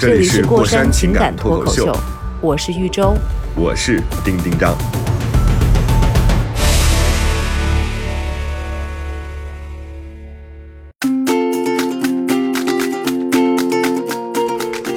[0.00, 1.94] 这这里里是过山情感脱口秀，
[2.40, 3.14] 我是豫州。
[3.54, 4.74] 我是丁丁张。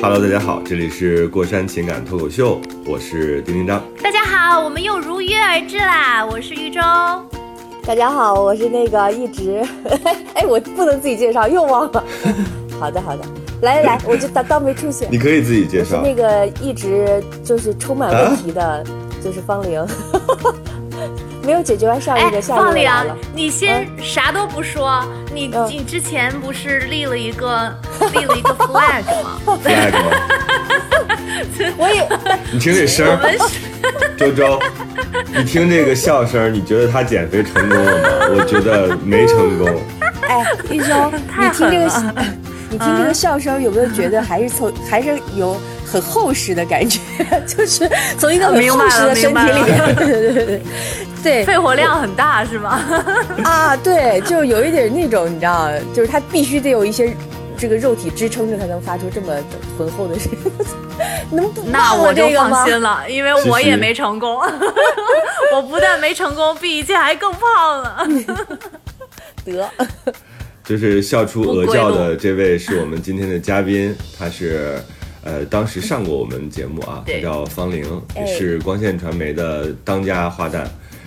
[0.01, 3.83] Hello，大家好，这里是过山情感脱口秀，我是丁丁张。
[4.01, 6.25] 大家好，我们又如约而至啦！
[6.25, 6.79] 我是豫州，
[7.85, 9.61] 大家好，我是那个一直，
[10.33, 12.01] 哎，我不能自己介绍，又忘了。
[12.79, 13.23] 好的，好的，
[13.63, 15.07] 来来来，我就当当没出现。
[15.09, 16.01] 你可以自己介绍。
[16.03, 18.83] 那个一直就是充满问题的，
[19.23, 19.85] 就是方玲，
[21.43, 27.73] 没有解决完上一个，下一方玲个来了。，你先啥都不说，你嗯你之前不是立了一个
[28.13, 30.11] 立了一个 flag 吗？flag 吗？
[31.77, 32.07] 我也
[32.51, 33.35] 你听这声儿，
[34.17, 34.59] 周周，
[35.35, 38.09] 你听这个笑声，你觉得他减肥成功了吗？
[38.35, 39.81] 我觉得没成功。
[40.27, 41.89] 哎，玉州，太你听这个
[42.73, 46.99] 你听这个笑声，有没有觉得还是从还是有很厚实的感觉？
[47.45, 50.61] 就是从一个很厚实的身体里面，对对对对
[51.21, 52.81] 对，肺活量很大是吗？
[53.45, 57.15] 啊，对，就有一点那种，你知道，就是它必须得有一些
[57.59, 59.35] 这个肉体支撑着，才能发出这么
[59.77, 60.39] 浑厚的声音。
[61.71, 62.27] 那我就？
[62.31, 64.41] 放心了，因为我也没成功。
[65.53, 68.07] 我不但没成功，比以前还更胖了。
[69.45, 69.69] 得，
[70.63, 74.79] 就是笑出鹅叫的这位是我们今天的嘉宾， 他是。
[75.25, 80.65] 呃，当时上过我们节目啊，他叫方玲，哎也是光线传媒的当家花旦，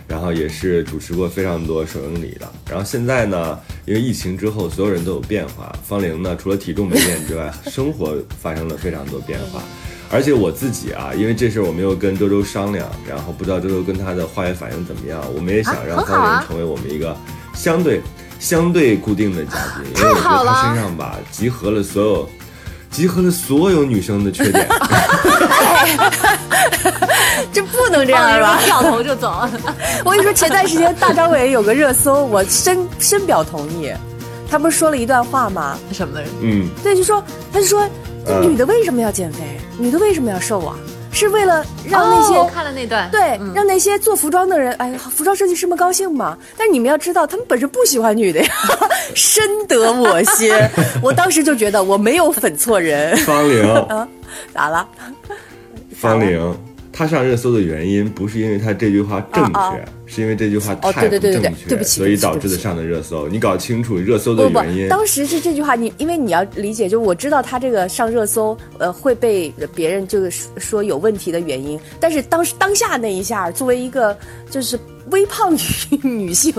[0.08, 2.50] 然后也是主持过非常多首映礼的。
[2.70, 5.70] 然后现在呢，因为疫情之后，所有人都有变化。
[5.84, 9.62] 方玲呢，除了体重没变之外， 生活发生了非常多变化。
[10.10, 15.22] 而且我自己啊，因为这事儿我没有跟周周商量，然后不知道周周跟他的化学反应怎么样。
[15.34, 17.14] 我们也想啊让方玲成为我们一个
[17.52, 18.00] 相对
[18.38, 19.52] 相对固定的嘉
[19.82, 22.28] 宾，因为我觉得好了他身上吧集合了所有
[22.90, 24.68] 集合了所有女生的缺点。
[27.52, 28.58] 这不能这样是吧？
[28.64, 29.48] 掉头就走。
[30.04, 33.92] 我跟你说，前段时间大张伟有个热搜，我深深表同意。
[34.48, 35.76] 他不是说了一段话吗？
[35.92, 36.20] 什么？
[36.40, 37.88] 嗯，对，就说他就说，
[38.26, 39.40] 嗯女的为什么要减肥？
[39.78, 40.76] 女的为什么要瘦啊？
[41.16, 46.36] 是为了让那些、哦我看了那段，对，嗯让那些做服装的人，哎呀，服装设计师们高兴嘛。
[46.58, 48.48] 但是你们要知道，他们本身不喜欢女的呀，
[49.16, 50.52] 深得我心。
[51.02, 53.86] 我当时就觉得我没有粉错人，方玲，
[54.52, 54.86] 咋了？
[55.98, 56.54] 方玲，
[56.96, 63.28] 她上热搜的原因不是因为他这句话正确，啊啊是因为这句话哦太对对对对不正确，对不起所以导致的上的热搜。
[63.28, 74.16] 你搞清楚热搜的不不原因。，当时是这句话，你因为你要理解，就我知道他这个上热搜，呃，会被别人就是说说有问题的原因，但是当时当下那一下，作为一个
[74.50, 74.78] 就是
[75.10, 75.58] 微胖女
[76.02, 76.50] 女性，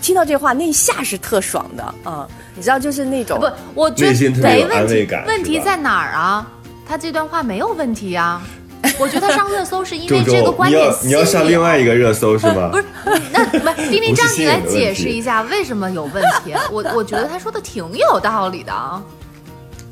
[0.00, 6.48] 听到这话那一下是特爽的啊、你知道，就是那种不，我觉得没问题问题在哪儿啊？
[6.86, 8.40] 他这段话没有问题啊。
[8.98, 12.70] 我觉得他上热搜是因为这个周，观点你要你要上另外一个热搜是吗？
[12.70, 12.84] 不是，
[13.32, 16.54] 那 不是丁丁张，不是你来解释一下为什么有问题？
[16.70, 19.02] 我我觉得他说的挺有道理的啊。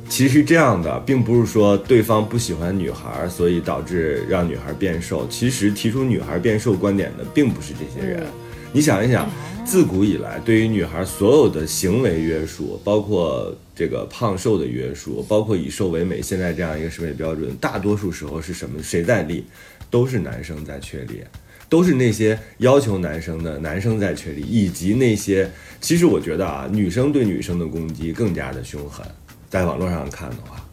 [0.09, 5.27] 其实这样的，并不是说对方不喜欢女孩，所以导致让女孩变瘦。
[5.29, 8.27] 其实提出女孩变瘦观点的，并不是这些人。
[8.73, 9.29] 你想一想，
[9.69, 18.83] 自古以来对于女孩所有的行为约束，包括这个胖瘦的约束，包括以瘦为美，现在这样一个审美标准，大多数时候是什么？
[18.83, 19.45] 谁在立？
[19.91, 21.23] 都是男生在确立。
[21.69, 25.51] 都是那些要求男生的男生在确立，以及那些
[25.83, 29.05] 其实我觉得啊，女生对女生的攻击更加的凶狠。
[29.51, 30.65] 在网络上看的话，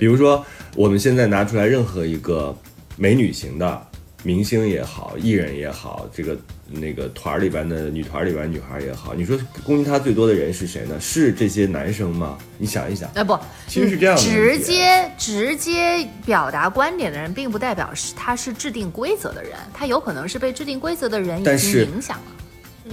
[0.00, 2.58] 比如说我们现在拿出来任何一个
[2.96, 3.86] 美女型的
[4.22, 6.36] 明星也好，艺人也好，这个
[6.68, 10.98] 那个团儿里边的女团儿里边女孩儿也好，你说攻击她最多的人是谁呢？
[11.00, 12.38] 是这些男生吗？
[12.56, 13.36] 你想一想，哎不，
[13.66, 22.24] 其实是这样的直接直接表达观点的人，并不代表是他是制定规则的人，他有可能是被制定规则的人已经影响了。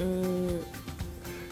[0.01, 0.49] 嗯，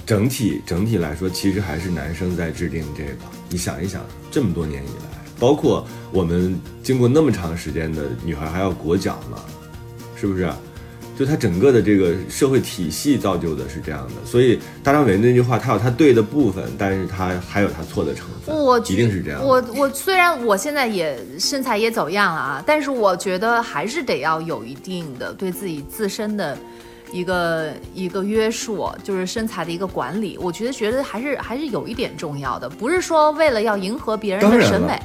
[0.05, 3.11] 整体整体来说，其实还是男生在制定这个。
[3.49, 9.37] 你想一想，这么多年以来，包括我们经过那么长时间的女孩还要裹脚呢，
[10.19, 10.49] 是不是？
[11.17, 14.13] 就他整个的这个社会体系造就的是这样的。
[14.25, 19.43] 所以大张伟那句话，他有他对的部分，但是他还有他错的成分，我一定是这样。
[19.43, 26.57] 我我虽然我现在也身材也走样了啊，但是我觉得还是得要有一定的对自己自身的。
[27.09, 34.99] 一个一个约束，就是身材的一个管理，我觉得觉得还是还是有一点重要的，不是说为了要迎合别人的审美，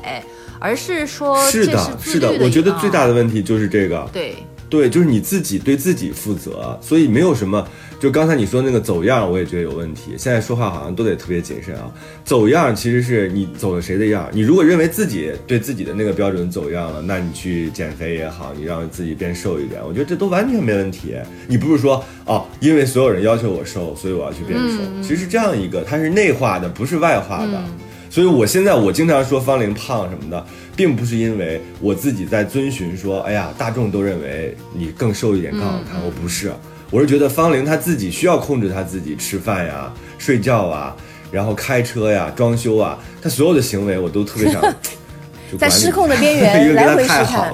[0.58, 4.34] 而是说是的，是的，我觉得最大的问题就是这个，对。
[4.72, 7.68] 对，就是你自己对自己负责，所以没有什么。
[8.00, 10.12] 就刚才你说那个走样，我也觉得有问题。
[10.16, 11.92] 现在说话好像都得特别谨慎啊。
[12.24, 14.26] 走样其实是你走了谁的样。
[14.32, 21.14] 你如果认为自己对自己的那个标准走样了，那你去减肥也好，你让自己变瘦一点，我觉得这都完全没问题。
[21.46, 24.78] 你不是说哦，因为所有人要求我瘦，所以我要去变瘦。
[25.02, 27.62] 其实是这样一个，它是内化的，不是外化的。
[28.12, 30.46] 所以我现在我经常说方玲胖什么的。
[30.74, 36.02] 并不是因为我自己在遵循说，哎呀，大众都认为你更瘦一点更好看。
[36.02, 36.50] 我不是，
[36.90, 40.96] 我是觉得方玲她自己需要控制她自己吃饭呀、睡觉啊，
[41.30, 44.62] 然后开车呀、装修啊，她所有的行为我都特别想
[45.60, 47.52] 在失控的边缘 来回试探。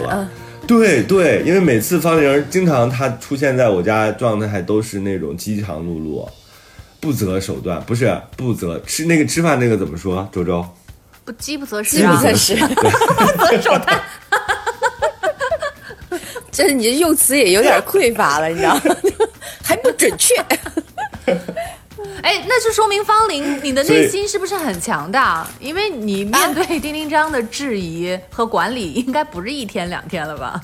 [0.65, 6.25] 对对，因为每次方玲经常她出现在我家状态还都是那种饥肠辘辘、
[7.01, 10.29] 不择手段，不是不择吃那个吃饭那个怎么说？
[10.33, 10.65] 周周。
[11.25, 12.57] 不饥不择食，饥不择食，
[13.39, 13.91] 择手段。
[16.51, 18.81] 这是你的用词也有点匮乏了，你知道吗？
[19.63, 20.35] 还不准确。
[22.23, 25.47] 哎，那就说明方玲，你的内心是不是很强大？
[25.61, 30.61] 因为你面对丁丁章的质疑和管理，应该不是一天两天了吧？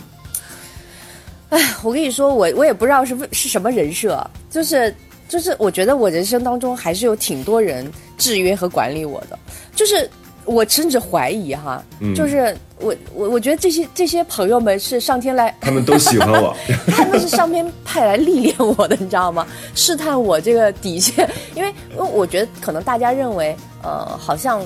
[1.51, 4.93] 哎，我跟你说，我我也不知道是是什么人设，就是
[5.29, 9.39] 就是，我觉得我人生当中还是有挺多人制约和管理我的，
[9.75, 10.09] 就是。
[10.47, 11.83] 我甚至怀疑哈，
[12.15, 16.55] 就是我我我觉得这些这些朋友们是上天来，他们都喜欢我，
[16.93, 19.47] 他们是上天派来历练我的，你知道吗？
[19.75, 24.61] 试探我这个底线， 因为因为我觉得可能大家认为，呃，好像，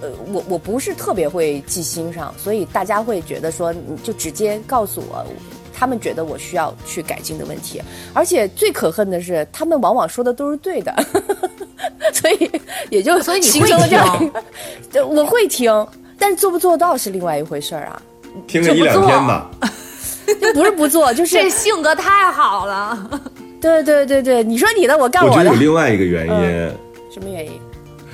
[0.00, 5.26] 呃，我我不是特别会记心上，所以大家会觉得说，你就直接告诉我，
[5.80, 7.80] 他们觉得我需要去改进的问题，
[8.12, 10.94] 而且最可恨的是，他们往往说的都是对的。
[12.12, 12.50] 所以
[12.90, 14.30] 也就所以你会听
[14.92, 15.86] 这，我会听，
[16.18, 18.02] 但是做不做到是另外一回事儿啊。
[18.46, 19.50] 听个一两天吧，
[20.38, 23.10] 就不是不做， 就是这性格太好了。
[23.58, 25.36] 对对对对，你说你的，我干我的。
[25.36, 26.32] 我觉得有另外一个原因。
[27.10, 27.52] 什么原因？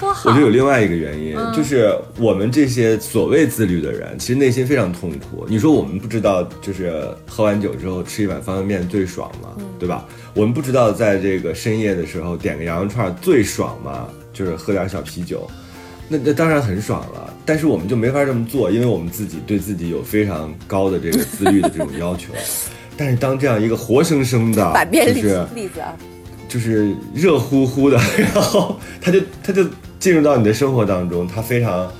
[0.01, 5.47] 我觉得有另外一个原因，就是我们这些所谓自律的人，其实内心非常痛苦。
[5.49, 9.51] 你说我们不知道，就是喝完酒之后吃一碗方便面最爽吗？
[9.79, 10.05] 对吧？
[10.35, 14.09] 我们不知道，在这个深夜的时候点个羊肉串最爽吗？
[14.33, 15.49] 就是喝点小啤酒，
[16.09, 17.33] 那那当然很爽了。
[17.47, 22.35] 但是我们就没法这么做，因为我们自己对自己有非常高的这个自律的这种要求。
[22.99, 25.97] 但是当这样一个活生生的，就是例子啊，
[26.49, 29.65] 就是热乎乎的， 然后他就他就。
[29.99, 31.91] 进入到你的生活当中，他非常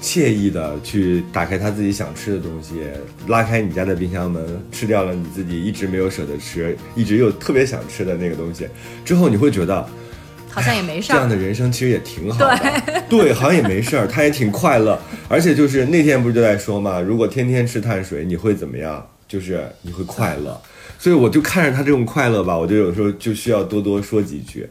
[0.00, 2.82] 惬意的去打开他自己想吃的东西，
[3.28, 8.66] 拉开你家的冰箱门，吃掉了你自己一直没有舍得吃，一直又特别想吃的那个东西，
[9.04, 9.86] 之后你会觉得
[10.48, 11.14] 好像也没事儿。
[11.14, 14.98] 这样的人生其实也挺好的，对，好像也没事儿，他也挺快乐。
[15.28, 19.06] 而且就是那天不是就在说嘛，如果天天吃碳水，你会怎么样？
[19.28, 20.60] 就是你会快乐。
[20.98, 24.68] 所以我就看着他这种快乐吧，我就有时候就需要多多说几句。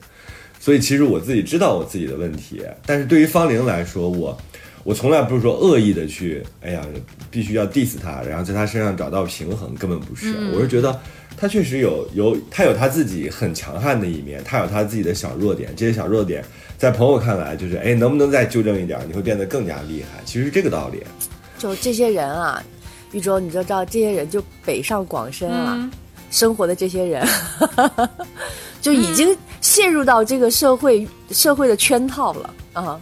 [0.61, 4.37] 所以其实我自己知道我自己的问题，但是对于方玲来说，我
[4.83, 6.85] 我从来不是说恶意的去，哎呀，
[7.31, 10.35] 必须要 diss 他，然后在他身上找到平衡，根本不是。
[10.53, 11.01] 我是觉得
[11.35, 16.45] 他确实有有他有他自己很强悍的一面，他有他自己的小弱点，这些小弱点
[16.77, 20.21] 在朋友看来就是，哎，能不能再纠正一点，你会变得更加厉害。
[20.25, 21.01] 其实是这个道理。
[21.57, 22.63] 就这些人啊，
[23.13, 25.89] 玉州，你就知道这些人就北上广深啊，
[26.29, 27.27] 生活的这些人。
[28.81, 32.99] 就已经陷入到这个社会社会的圈套了啊，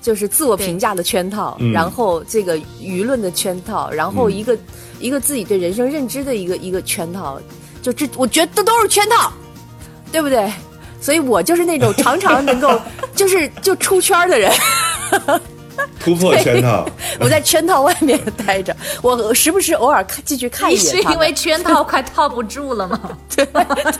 [0.00, 4.56] 就是自我评价的圈套，然后这个舆论的圈套，然后一个
[5.00, 7.40] 一个自己对人生认知的一个一个圈套，
[7.82, 9.32] 就这我觉得都是圈套，
[10.12, 10.50] 对不对？
[11.00, 12.80] 所以我就是那种常常能够
[13.14, 14.52] 就是就出圈的人。
[16.00, 16.88] 突破圈套，
[17.20, 20.84] 我在圈套外面待着，我时不时偶尔看进去看一眼。
[20.84, 23.18] 是因为圈套快套不住了吗？
[23.34, 23.46] 对，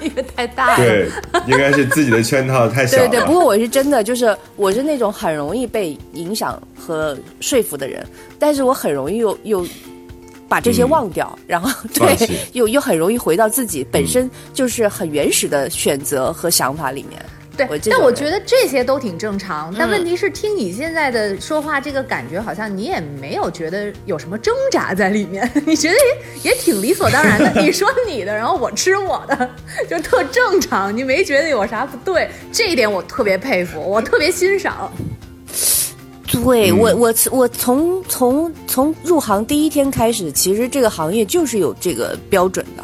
[0.01, 0.85] 因为太大了。
[0.85, 1.09] 对，
[1.47, 3.09] 应该是自己的圈套太小了。
[3.09, 8.07] 对对，不过我是真的，就是我是那种很容易被影响和说服的人，
[8.39, 9.67] 但是我很容易又又
[10.49, 12.17] 把这些忘掉，然后对，
[12.53, 17.21] 又又很容易回到自己本身就是很原始的选择和想法里面。
[17.57, 19.75] 对我，但我觉得这些都挺正常。
[19.79, 25.95] 但嗯问题是，听你现在的说话，这个感觉好像你也没有觉得有什么挣扎在里面， 你觉得
[26.43, 27.53] 也也挺理所当然的。
[27.63, 29.51] 你说你的，然后我吃我的，
[29.89, 32.29] 就特正常，你没觉得有啥不对？
[32.53, 34.93] 这一点我特别佩服，我特别欣赏。
[36.33, 42.83] 对、嗯我，我我从从从入行第一天开始，其实这个行业就是有这个标准的。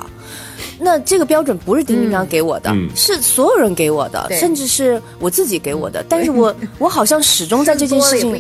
[0.83, 6.05] 那这个标准不是丁丁章给我的，嗯是所有人给我的，甚至是我自己给我的。
[6.09, 8.33] 但是我 我好像始终在这件事情。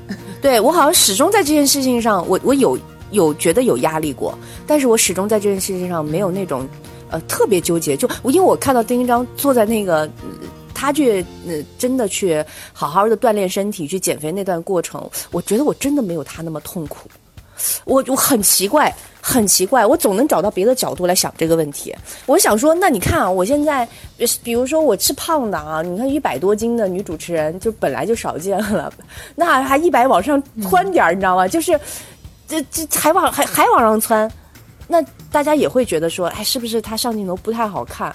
[0.42, 2.78] 对我好像始终在这件事情上，我我有
[3.10, 6.68] 有觉得有压力过，但是我始终在这件事情上没有那种
[7.10, 7.96] 呃特别纠结。
[7.96, 10.00] 就我因为我看到丁丁章坐在那个。
[10.02, 10.10] 呃
[10.78, 17.08] 他去，呃，真的去好好的锻炼身体，去减肥那段过程，我觉得我真的没有他那么痛苦。
[17.84, 21.94] 我我很奇怪，很奇怪，我总能找到别的角度来想这个问题。
[22.26, 28.92] 我想说，那你看啊，我现在，呃比如说我吃胖的啊，你看一百多斤的女主持人就本来就少见了，
[29.34, 31.46] 那还一百往上窜点儿，你知道吗？
[31.48, 31.78] 就是
[32.46, 34.30] 这这还往还还往上窜，
[34.86, 38.14] 那大家也会觉得说，哎，是不是她上镜头不太好看？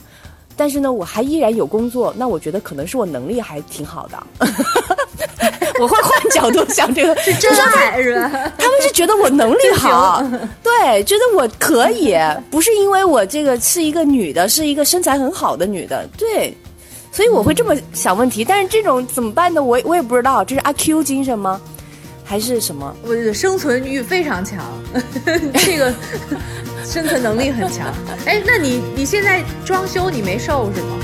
[0.55, 4.23] 但是呢，我还依然有工作，那我觉得可能是我能力还挺好的。
[5.81, 8.29] 我会换角度想这个， 是真爱是吧？
[8.55, 10.23] 他们是觉得我能力好，
[10.61, 12.15] 对，觉得我可以，
[12.51, 16.55] 不是因为我这个是一个女的，是一个身材很好的女的，对，
[17.11, 18.45] 所以我会这么想问题。
[18.45, 19.61] 但是这种怎么办呢？
[19.61, 21.59] 我我也不知道，这是阿 Q 精神吗？
[22.23, 22.95] 还是什么？
[23.03, 24.59] 我的生存欲非常强，
[25.65, 25.91] 这个
[26.85, 27.91] 生存能力很强。
[28.25, 30.97] 哎，那你你现在装修你没瘦是吗？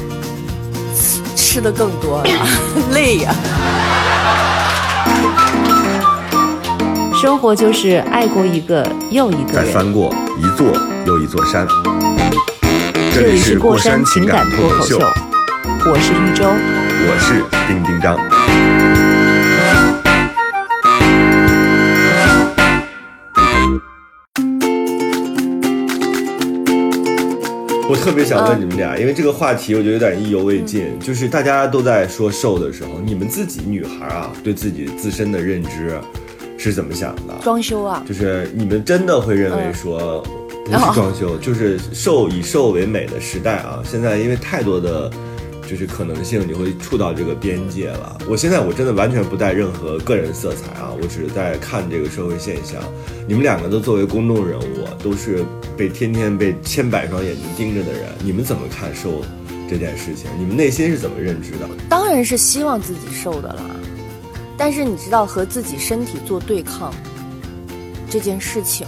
[1.50, 2.30] 吃的更多了，
[2.92, 3.34] 累呀、
[7.22, 9.66] 生活就是爱过一个又一个人。
[9.66, 10.68] 再翻过一座
[11.06, 11.66] 又一座山。
[13.14, 16.44] 这里是过山情感脱口秀，我是玉州。
[16.50, 18.77] 我是丁丁张。
[27.90, 31.00] 我特别想问你们俩，因为这个话题我觉得有点意犹未尽。
[31.00, 35.98] 就是大家都在说瘦的时候，你们自己女孩啊，对自己自身的认知
[36.58, 37.34] 是怎么想的？
[37.42, 40.22] 装修啊，就是你们真的会认为说，
[40.66, 43.82] 不是装修，就是瘦以瘦为美的时代啊！
[43.86, 45.10] 现在因为太多的
[45.68, 48.18] 就是可能性，你会触到这个边界了。
[48.28, 52.82] 我现在我真的完全不带任何个人色彩啊，我只是在看这个社会现象。
[53.28, 55.44] 你们两个都作为公众人物，都是
[55.76, 59.22] 被天天被千百双眼睛盯着的人，你们怎么看瘦
[59.70, 60.32] 这件事情？
[60.40, 61.68] 你们内心是怎么认知的？
[61.90, 63.64] 当然是希望自己瘦的啦。
[64.58, 66.94] 但是你知道，和自己身体做对抗
[68.10, 68.88] 这件事情，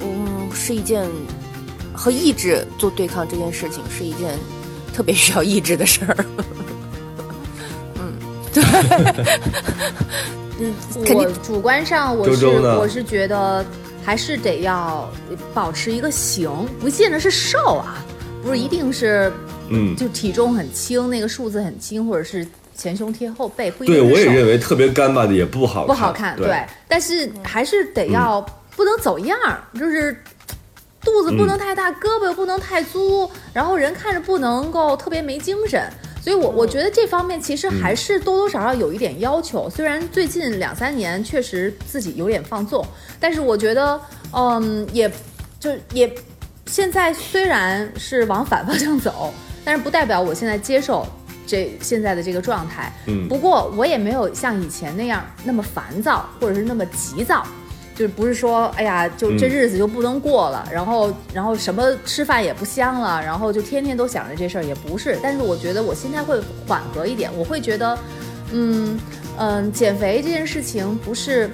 [0.00, 1.08] 嗯，是一件
[1.94, 4.36] 和意志做对抗这件事情是一件
[4.94, 6.16] 特别需要意志的事儿。
[7.98, 8.12] 嗯，
[8.52, 8.62] 对，
[10.60, 10.72] 嗯，
[11.04, 13.64] 肯我定主观上我是周周我是觉得
[14.04, 15.10] 还是得要
[15.52, 16.48] 保持一个形，
[16.78, 18.04] 不见得是瘦啊，
[18.42, 19.32] 不是一定是
[19.68, 22.46] 嗯，就体重很轻，那个数字很轻，或者是
[22.76, 26.46] 前胸贴后背，不一定对我也认为特别干巴的也不好看，不好看，对。
[26.48, 28.40] 嗯但是还是得要、
[28.76, 30.16] 不能走样儿，就是
[31.04, 35.88] 肚子不能太大，胳膊又不能太粗，然后人看着不能够特别没精神。
[36.22, 39.68] 所以我，我觉得这方面其实还是多多少少有一点要求。
[39.68, 42.82] 虽然最近两三年确实自己有点放纵，
[43.20, 44.00] 但是我觉得，
[44.32, 45.10] 嗯，也
[45.60, 46.10] 就也
[46.64, 49.30] 现在虽然是往反方向走，
[49.66, 51.06] 但是不代表我现在接受
[51.46, 52.90] 这现在的这个状态。
[53.06, 57.46] 嗯不过我也没有像以前那样那么烦躁，或者是那么急躁。
[57.94, 65.16] 就是不是说，哎呀，就这嗯日子就不能过了，然后，然后什么吃饭也不香了，然后就天天都想着这事儿，也不是。
[65.22, 67.98] 但是我觉得我心态会缓和一点，我会觉得，
[68.52, 68.98] 嗯
[69.38, 71.48] 嗯，减肥这件事情不是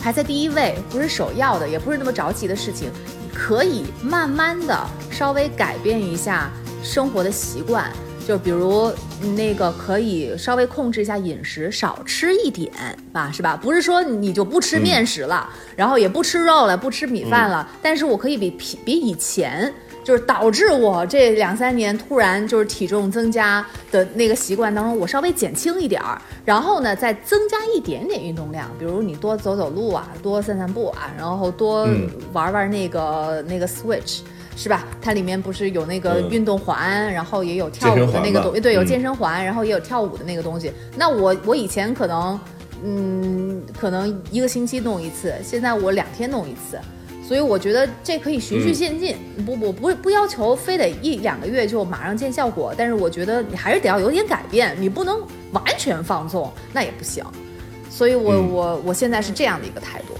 [0.00, 2.90] 排在第一位，不是首要的，也不是那么着急的事情，
[3.32, 4.76] 可以慢慢的
[5.10, 6.50] 稍微改变一下
[6.82, 7.88] 生活的习惯。
[8.26, 12.72] 就比如嗯那个可以稍微控制一下饮食，少吃一点
[13.12, 13.58] 吧，是吧？
[13.60, 19.72] 不是说你就不吃面食了，然后也不吃肉了，不吃米饭了，但是我可以比比比以前。
[20.04, 34.22] 就是导致我这两三年突然就是体重增加的那个习惯当中，我稍微减轻一点儿，然后呢再增加一点点运动量，比如你多走走路啊，多散散步啊，然后多嗯玩玩那个那个 Switch。
[34.56, 34.86] 是吧？
[35.00, 40.72] 它里面不是有那个嗯运动环，然后也有跳舞的那个东西，对，有嗯健身环，然后也有跳舞的那个东西。
[40.96, 42.38] 那我我以前可能，
[42.84, 46.78] 嗯，可能一个星期弄一次，现在我两天弄一次。
[47.24, 49.16] 所所以我觉得这可以循序渐进，
[49.46, 55.18] 不不不不要求非得一两个月就马上见效果，但是我觉得你还是得要有点改变，你不能
[55.50, 57.24] 完全放纵，那也不行。
[57.88, 60.12] 所以我、嗯我我现在是这样的一个态度。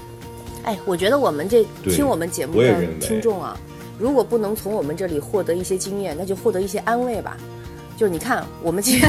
[0.62, 3.54] 哎，我觉得我们这听我们节目的听众啊，
[3.98, 7.36] 如果不能从我们这里获得一些经验，那就获得一些安慰吧。
[7.96, 9.06] 就是你看，我们其实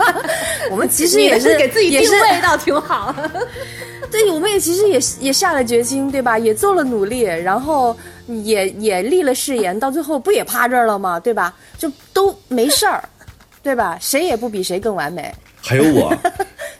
[0.70, 3.14] 我们其实也是给自己定位倒挺好。
[4.10, 6.38] 对，我们也其实也也下了决心，对吧？
[6.38, 7.96] 也做了努力，然后
[8.26, 11.20] 也也立了誓言，到最后不也趴这儿了吗？
[11.20, 11.54] 对吧？
[11.78, 13.02] 就都没事儿，
[13.62, 13.98] 对吧？
[14.00, 16.12] 谁也不比谁更完美，还有我，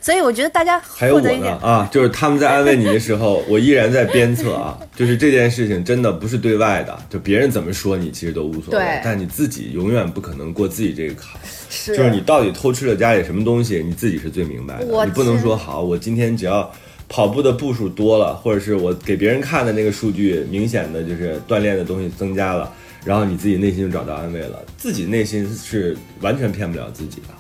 [0.07, 4.79] 所以我觉得大家还有我呢啊，就是他们在安慰你的时候， 我依然在鞭策啊。
[4.95, 11.41] 就是这件事情真的不是对外的，就别人怎么说你其实都无所谓对，但你自己永远不可能过自己这个坎。
[11.69, 14.87] 是就是你到底偷吃了家里什么东西，你自己是最明白的。
[14.87, 16.73] 我你不能说好，我今天只要
[17.09, 22.73] 跑步的步数多了，或者是我给别人看的那个数据明显的就是锻炼的东西增加了，
[23.05, 24.65] 然后你自己内心就找到安慰了。
[24.79, 27.35] 自己内心是完全骗不了自己的。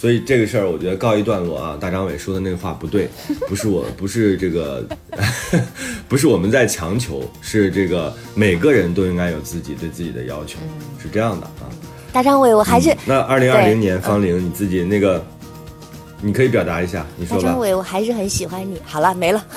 [0.00, 1.76] 所以这个事儿，我觉得告一段落啊。
[1.80, 3.08] 大张伟说的那个话不对，
[3.48, 4.86] 不是我，不是这个，
[6.08, 10.58] 不是我们在强求，是这个每个人都应该有自己对自己的要求，
[11.02, 11.66] 是这样的啊。
[12.12, 15.20] 大张伟，我还是、那二零二对零年，方玲你自己那个，
[16.22, 17.42] 你可以表达一下，你说吧。
[17.42, 18.80] 大张伟，我还是很喜欢你。
[18.84, 19.44] 好了，没了。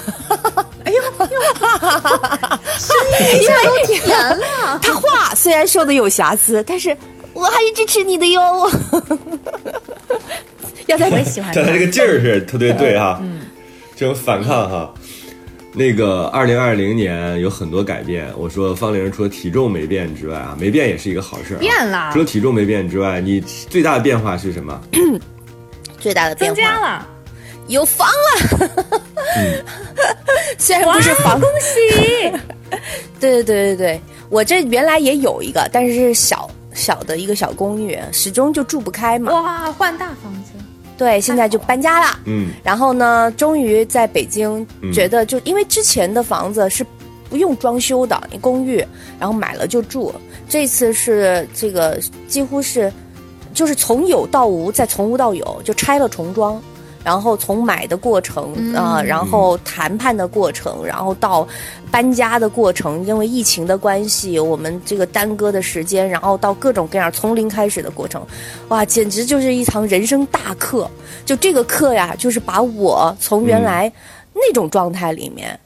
[3.85, 6.95] 甜了，他话虽然说的有瑕疵，但是
[7.33, 8.41] 我还是支持你的哟。
[10.87, 13.41] 要在我也喜欢但他这个劲儿是特别对哈，嗯，
[13.95, 14.93] 这种反抗哈。
[15.73, 21.55] 那个二零二零年有很多改变，我说方玲除了体重没变之外啊，没变也是一个好事。
[21.55, 24.81] 变了除了体重没变之外，你最大的变化是什么？
[25.97, 27.07] 最大的变化增加了，
[27.67, 28.91] 有房了。
[30.57, 31.79] 虽然不是房，恭喜。
[33.17, 39.31] 对对对对对，我这原来也有一个，但是是小小的一个小公寓，始终就住不开嘛。
[39.31, 40.51] 哇，换大房子，
[40.97, 42.19] 对，现在就搬家了。
[42.25, 46.85] 嗯，然后呢，终于在北京觉得就，因为之前的房子是
[47.29, 48.85] 不用装修的，你公寓，
[49.19, 50.13] 然后买了就住。
[50.47, 52.91] 这次是这个几乎是，
[53.53, 56.61] 就是从有到无，再从无到有，就拆了重装。
[57.03, 61.47] 然后从买的过程啊、呃然后谈判的过程，然后到
[61.89, 68.25] 搬家的过程，因为疫情的关系，我们这个耽搁的时间，然后到各种各样从零开始的过程，
[68.69, 70.89] 哇，简直就是一堂人生大课。
[71.25, 73.91] 就这个课呀，就是把我从原来
[74.33, 75.59] 那种状态里面，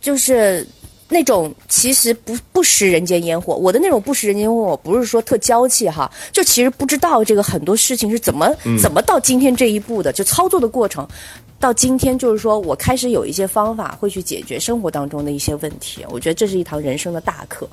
[0.00, 0.66] 就是
[1.08, 3.54] 那种其实不不食人间烟火。
[3.54, 11.06] 我的那种不食人间烟火，我不是说特娇气哈，就其实不知道这个很多事情是怎么、怎么到今天这一步的，就操作的过程。
[11.60, 17.66] 到今天，就是说我开始有一些方法会去解决生活当中的一些问题，我觉得这是一堂人生的大课，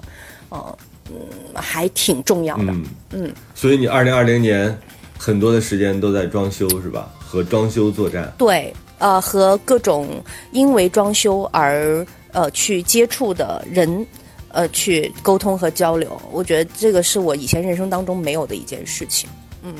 [0.52, 0.64] 嗯、
[1.10, 1.16] 嗯，
[1.56, 2.68] 还挺重要的。
[2.68, 4.78] 嗯嗯，所以你二零二零年
[5.18, 7.12] 很多的时间都在装修是吧？
[7.20, 8.32] 和装修作战。
[8.38, 14.06] 对，呃，和各种因为装修而呃去接触的人，
[14.50, 19.30] 呃，去沟通和交流，我觉得这个是我以前人生当中没有的一件事情。
[19.64, 19.74] 嗯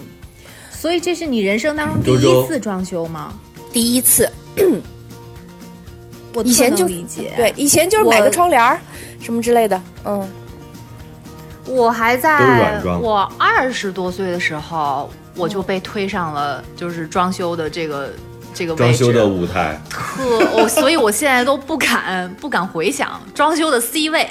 [0.72, 3.34] 所以这是你人生当中第一次装修吗？
[3.72, 4.28] 第一次，
[6.34, 8.80] 我以前就理解，对，以前就是买个窗帘儿
[9.20, 10.28] 什么之类的，嗯，
[11.68, 18.12] 我还在软装我二十多岁的时候，我就被推上了就是装修的这个
[18.54, 18.76] 这个。
[18.76, 24.28] 装修的舞台，特我，所以我现在都不敢不敢回想装修的 C 位，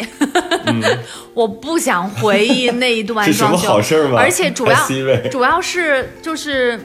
[1.35, 4.88] 我不想回忆那一段是什么装修，好事儿吗而且主要
[5.30, 6.80] 主要是就是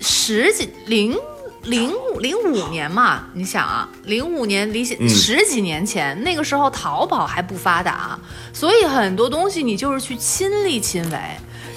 [0.00, 1.16] 十几零
[1.62, 8.18] 零零五年嘛，你想啊，零五年离嗯十几年前，那个时候淘宝还不发达，
[8.52, 11.18] 所以很多东西你就是去亲力亲为，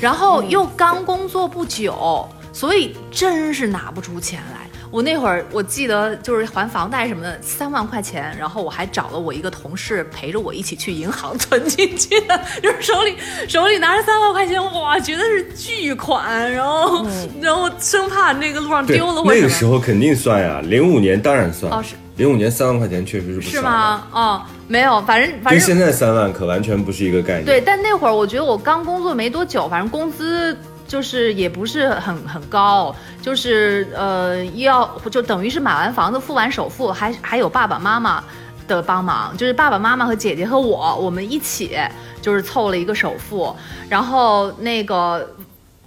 [0.01, 4.66] 然后又刚工作不久，所以真是拿不出钱来。
[4.89, 13.15] 我那会儿我记得就是还房贷什么的，三万块钱，然后我还找了我一个同事陪着我一起去银行存进去的，就是手里
[13.47, 17.05] 手里拿着三万块钱，哇，觉得是巨款，然后、
[17.41, 19.41] 然后生怕那个路上丢了，或那。
[19.41, 21.71] 个时候肯定算呀，零五年当然算。
[21.71, 23.41] 哦是零五年三万块钱确实是不？
[23.41, 24.07] 是吗？
[24.11, 27.45] 哦，没有，反正反正跟现在三万可完全不是一个概念。
[27.45, 38.23] 对，但那会儿我觉得我刚工作没多久，反正工资就是也不是很很高，就是呃要就等于是买完房子付完首付，还还有爸爸妈妈
[38.67, 41.77] 的帮忙，就是爸爸妈妈和姐姐和我，我们一起
[42.21, 43.55] 就是凑了一个首付，
[43.89, 45.29] 然后那个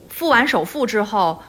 [0.08, 1.42] 付完首付之后。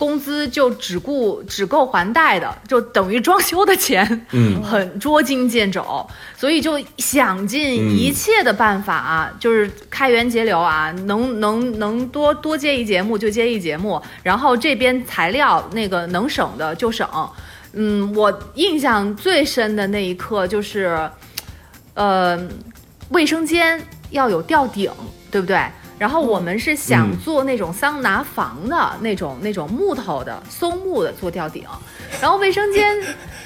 [0.00, 17.06] 工资就只顾只够还贷的，就等于装修的钱，嗯 很捉襟见肘，所以就想尽一切的办法啊，就是开源节流啊，能能能多多接一节目就接一节目，然后这边材料那个能省的就省。
[17.74, 20.98] 嗯，我印象最深的那一刻就是，
[21.92, 22.40] 呃，
[23.10, 23.78] 卫生间
[24.10, 24.90] 要有吊顶，
[25.30, 25.60] 对不对？
[26.00, 31.62] 然后我们是想嗯做那种桑拿房的那种、那种木头的松木的做吊顶，
[32.22, 32.96] 然后卫生间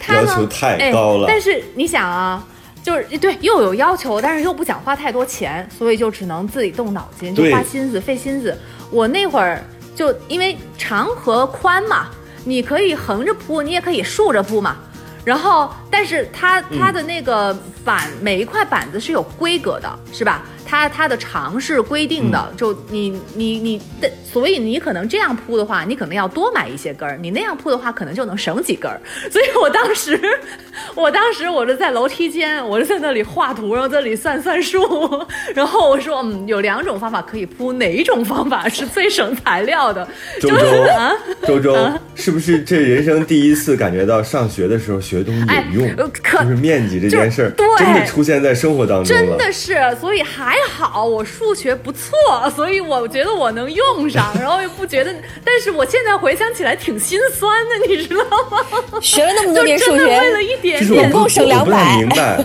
[0.00, 1.28] 它呢要求太高了哎。
[1.28, 2.46] 但是你想啊。
[2.84, 8.54] 就是对，又有要求，但是又不想花太多钱，所以就只能自己动脑筋，就花心思费心思。
[8.90, 9.64] 我那会儿
[9.96, 12.08] 就因为长和宽嘛，
[12.44, 14.76] 你可以横着铺，你也可以竖着铺嘛。
[15.24, 20.42] 然后，但是它它的那个板、每一块板子是有规格的，是吧？
[20.74, 29.00] 它它的长是规定的，就你你你的，所以你可能这样铺的话，你可能要多买一些根儿；你那样铺的话，可能就能省几根儿。
[29.30, 30.20] 所以我当时，
[30.96, 40.04] 我当时我是在楼梯间，我就在那里画图，然后在那里算算数，然后我说，嗯，有两种方法可以铺，哪一种方法是最省材料的？
[40.40, 41.12] 周就是周啊，
[41.46, 45.96] 周周，是不是这人生第一次感觉到上学的时候学东西哎有用？
[45.96, 49.22] 就是面积这件事儿，真的出现在生活当中了。
[49.22, 52.10] 真的是，所以还好我数学不错，
[52.54, 58.58] 所以我觉得我能用上，然后又不觉得，但是我现在回想起来挺心酸的，你知道吗？
[59.00, 62.44] 学了那么多 就年数学，为了一点就是我点，不够省我我不太明白，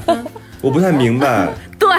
[0.62, 1.48] 我不太明白，
[1.80, 1.90] 对，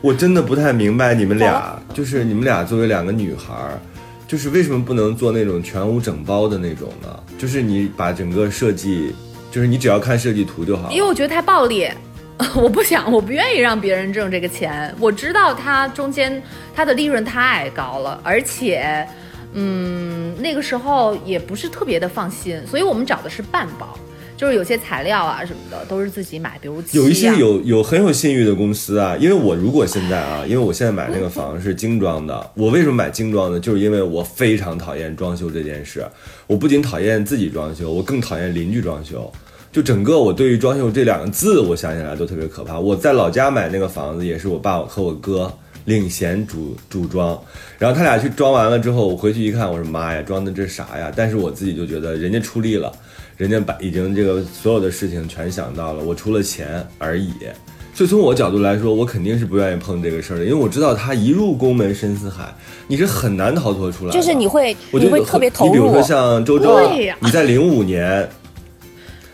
[0.00, 3.80] 我真的不太明白你们俩，就是你们俩作为两个女孩儿，
[4.26, 7.08] 就是为什么不能做那种全屋整包的那种呢？
[7.38, 9.14] 就是你把整个设计，
[9.50, 10.90] 就是你只要看设计图就好。
[10.90, 11.88] 因为我觉得太暴力。
[12.54, 14.94] 我不想，我不愿意让别人挣这个钱。
[15.00, 16.42] 我知道它中间
[16.74, 19.06] 它的利润太高了，而且，
[19.54, 23.98] 嗯，那个时候也不是特别的放心，所以我们找的是半包，
[24.36, 33.58] 就是有些材料啊什么的都是自己买，比如漆有一些啊有有很有信誉的公司啊，因为我如果现在啊，因为我现在买那个房是精装的， 我为什么买精装呢？
[33.58, 36.06] 就是因为我非常讨厌装修这件事。
[36.46, 39.32] 我不仅讨厌自己装修，我更讨厌邻居装修。
[39.76, 42.80] 就整个我对于装修这两个字，我想起来都特别可怕。
[42.80, 45.52] 我在老家买那个房子，也是我爸和我哥
[45.84, 47.38] 领衔主主装，
[47.78, 51.12] 然后他俩去装完了之后，我回去一看，我说妈呀，装的这啥呀？
[51.14, 52.90] 但是我自己就觉得人家出力了，
[53.36, 57.34] 人家把已经这个所有的事情全想到了，我出了钱而已。
[57.92, 62.50] 所以从我角度来说，我肯定是不愿意碰这个事儿的，因为我知道他一入宫门深似海，
[62.88, 64.18] 你是很难逃脱出来的。
[64.18, 66.00] 就是你会我觉得你会特别投入你比如说。
[66.00, 66.80] 像周周，
[67.20, 68.26] 你在零五年，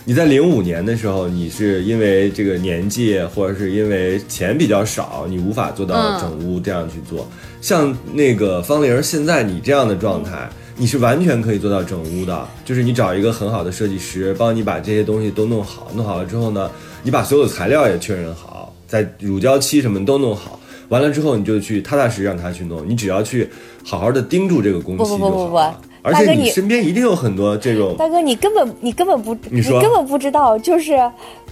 [0.05, 7.29] 你在零五年的时候，你是因为这个年纪，或者是因为钱比较少，你无法做到整屋这样去做。
[7.61, 10.49] 像那个方玲儿现在你这样的状态。
[10.75, 15.89] 你是完全可以做到整屋的，就是你找一个很好的设计师，帮你把这些东西都弄好。
[15.95, 16.69] 弄好了之后呢，
[17.03, 20.59] 你把所有材料也确认好，在乳胶漆什么都弄好。
[20.89, 23.47] 完了之后，你就去踏踏实实让他去弄，你只要去
[23.85, 25.81] 好好的盯住这个工期就不不不不好了。
[26.03, 30.99] 而且大哥你你身边一定有很多这种，大哥，你根本你根本不你说根本不知道，就是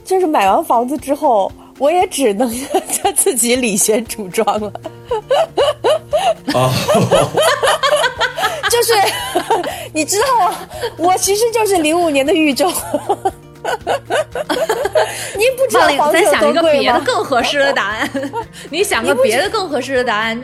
[0.04, 2.50] 就是买完房子之后，我也只能
[3.02, 4.72] 在自己里先组装了。
[6.54, 6.72] 啊，
[8.70, 8.92] 就是
[9.92, 10.56] 你知道吗？
[10.96, 12.72] 我其实就是零五年的豫州。
[15.36, 16.62] 您不知道房子有咱想一个？
[16.72, 18.10] 别的更合适的答案，
[18.70, 20.40] 你想个别的更合适的答案，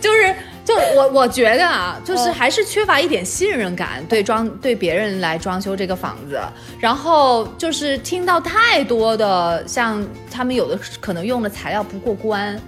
[0.00, 0.34] 就是
[0.66, 6.40] 就我我觉得啊，就是还是缺乏一点信任感，对装对别人来装修这个房子，
[6.80, 12.60] 然后就是听到太多的像他们有的可能用的材料不过关，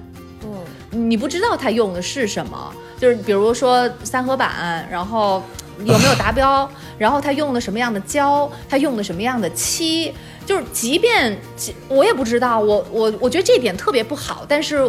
[0.44, 5.42] 嗯，你不知道他用的是什么，就是比如说三合板，然后
[5.80, 10.14] 有没有达标，然后他用的什么样的胶，他用的什么样的漆，
[10.46, 14.88] 就是即便即我也不知道，我我我觉得这点特别不好，但是。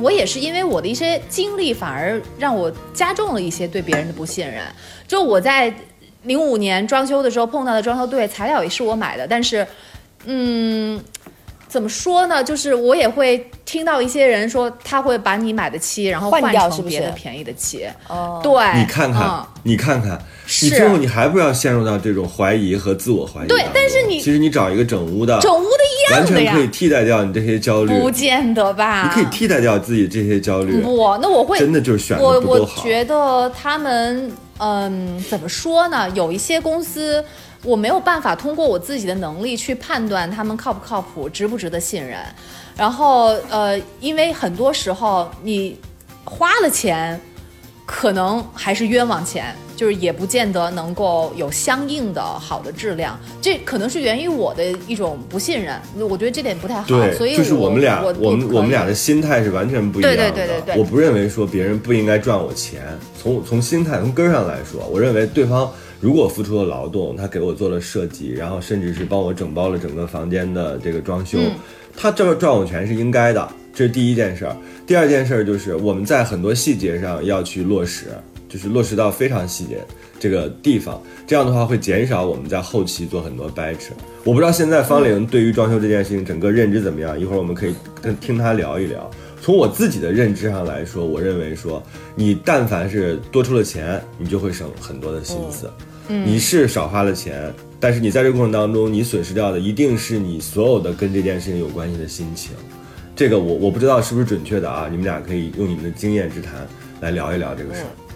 [0.00, 4.62] 我也是因为我的一些经历，反而让我加重了一些对别人的不信任。
[5.06, 5.72] 就我在
[6.22, 9.66] 零五年装修的时候碰到的装修队，材料也是我买的，但是，
[10.24, 11.00] 嗯，
[11.68, 12.42] 怎么说呢？
[12.42, 12.74] 就是？
[12.74, 16.96] 我也会听到一些人说，他会把你买的漆，然后换换掉是不是？
[16.96, 17.86] 成别的便宜的漆。
[18.08, 20.20] 哦，对，你看看嗯，你看看，
[20.62, 23.48] 你最后你还不要陷入到这种怀疑和自我怀疑。
[23.48, 29.02] 对但是你其实你找一个整屋的，整屋的一完样的呀全可，以替代掉你这些焦虑，不见得吧？
[29.04, 30.80] 你可以替代掉自己这些焦虑。
[30.80, 32.82] 不，那我会真的就是选的我我不够好。
[32.82, 36.08] 觉得他们，嗯，怎么说呢？
[36.10, 37.22] 有一些公司，
[37.62, 42.18] 我没有办法通过我自己的能力去判断他们靠不靠谱，值不值得信任。
[42.74, 45.78] 然后，呃，因为很多时候你
[46.24, 47.20] 花了钱，
[47.84, 49.54] 可能还是冤枉钱。
[49.78, 53.16] 就是也不见得能够有相应的好的质量。
[53.40, 56.88] 这可能是源于我的一种不信任，我觉得这点不太好。
[56.88, 60.16] 对，所以就是我们俩，我我们我们俩的心态是完全不一样的。
[60.16, 62.82] 对对对对对我不认为说别人不应该赚我钱，
[63.16, 71.52] 从从心态从根儿上来说，我认为对方如果付出了劳动，他给我做了设计，然后甚至是帮我整包了整个房间的这个装修，嗯
[72.00, 74.56] 他这赚我钱是应该的，这是第一件事儿。
[74.86, 78.06] 第二件事儿就是我们在很多细节上要去落实，
[78.48, 79.78] 就是落实到非常细节
[80.18, 83.92] 这个地方，这样的话会减少我们在后期做很多掰扯。
[84.24, 89.10] 我不知道现在方玲对于装修这件事情整个认知怎么样，一会儿我们可以跟听她聊一聊。
[89.40, 91.82] 从我自己的认知上来说，我认为说
[92.16, 95.70] 你但凡是多出了钱，你就会省很多的心思。
[96.08, 102.52] 你是少花了钱，但是你在这个过程当中，你损失掉的一定是你所有的跟这件事情有关系的心情。
[103.14, 106.66] 这个我我不知道是不是准确的啊，你们俩可以用你们的经验之谈
[107.00, 108.07] 来聊一聊这个事儿。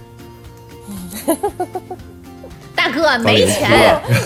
[2.75, 3.71] 大哥没钱，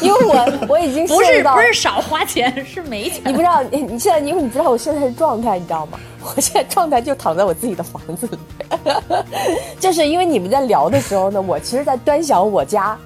[0.01, 3.21] 因为我我已经不是不是少花钱，是没钱。
[3.27, 5.99] 你不知道，你你现在因为你不知道我现在的状态，你知道吗？
[6.35, 8.39] 我现在状态就躺在我自己的房子里，
[9.79, 12.97] 就是因为你们在聊的时候呢，我其实在端详我家，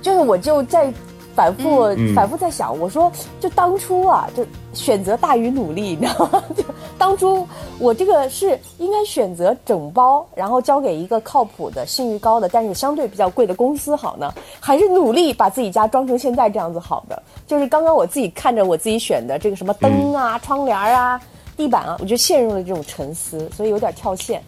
[0.00, 0.92] 就是我就在
[1.36, 6.42] 反复、嗯反复在想，我说就当初啊，就选择大于努力，你知道吗？
[6.56, 6.64] 就
[6.96, 7.46] 当初
[7.78, 17.22] 我这个是应该选择整包，然后交给一个靠谱的、信誉高的，但是相对比较贵的公司好呢，还是努力把自己家装成现在这样子好的？
[17.46, 21.20] 就是刚刚我自己看着我自己选的这个什么灯啊、窗帘啊、
[21.54, 24.42] 地板啊，我就陷入了这种沉思，所以有点跳线。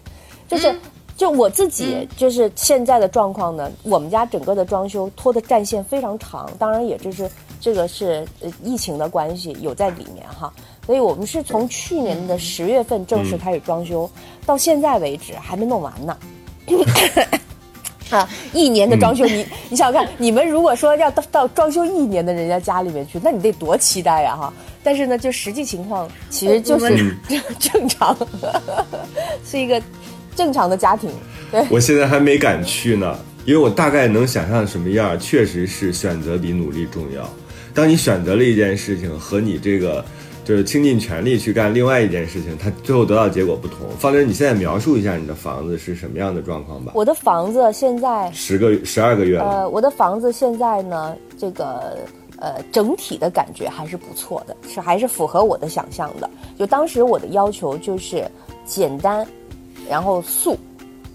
[0.48, 0.74] 就是、
[1.18, 7.28] 就我自己就是现在的状况呢，我们家整个的装修拖的战线非常长，当然也就是
[7.60, 10.50] 这个是呃疫情的关系有在里面哈。
[10.86, 14.08] 所以我们是从去年的十月份正式开始装修，
[14.46, 16.16] 到现在为止还没弄完呢。
[18.10, 24.52] 啊，一年的装修，你你想想看，你们如果说要到到装修一年的人家家里面去，那你得多期待呀哈！
[24.82, 27.14] 但是呢，就实际情况其实就是
[27.58, 28.16] 正常，
[29.44, 29.82] 是一个
[30.38, 31.10] 正常的家庭。
[31.50, 37.28] 对，我现在还没敢去呢，因为我大概能想象什么样，确实是选择比努力重要。
[37.74, 40.04] 当你选择了一件事情和你这个
[40.44, 43.88] 就是倾尽全力去干另外一件事情，它最后得到结果不同。
[43.98, 46.92] 方玲，你现在描述一下你的房子是什么样的状况吧？
[46.94, 51.98] 我的房子现在，十个十二个月了，呃，我的房子现在呢，这个
[52.38, 56.28] 呃整体的感觉还是不错的，是还是符合我的想象的。
[56.58, 58.24] 就当时我的要求就是
[58.64, 59.26] 简单，
[59.88, 60.58] 然后素。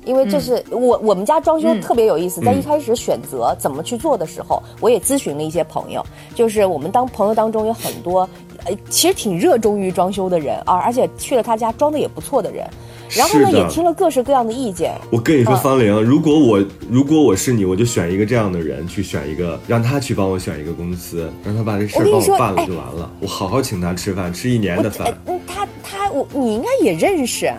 [0.05, 6.05] 因为这是、我我们家装修特别有意思，在一开始选择怎么去做的时候，我也咨询了一些朋友，
[6.35, 8.27] 就是我们当朋友当中有很多，
[8.65, 12.67] 呃，其实挺热衷于装修的人啊，而且去了他家装的也不错的人，
[13.11, 15.59] 然后呢也听了各式各样的意见，我跟你说，啊。
[15.59, 22.67] 方玲，如果我如果我是你，我就选一个这样的人，去选一个，让他去帮我选一个公司，让他把这事儿帮我办了哎。
[22.67, 23.09] 就完了。
[23.21, 25.17] 我好好请他吃饭，吃一年的饭。
[25.47, 27.49] 他他我你应该也认识，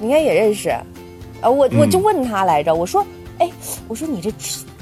[0.00, 0.82] 你应该也认识，啊，
[1.42, 3.06] 我我就嗯问他来着，我说，
[3.38, 3.48] 哎，
[3.86, 4.32] 我说你这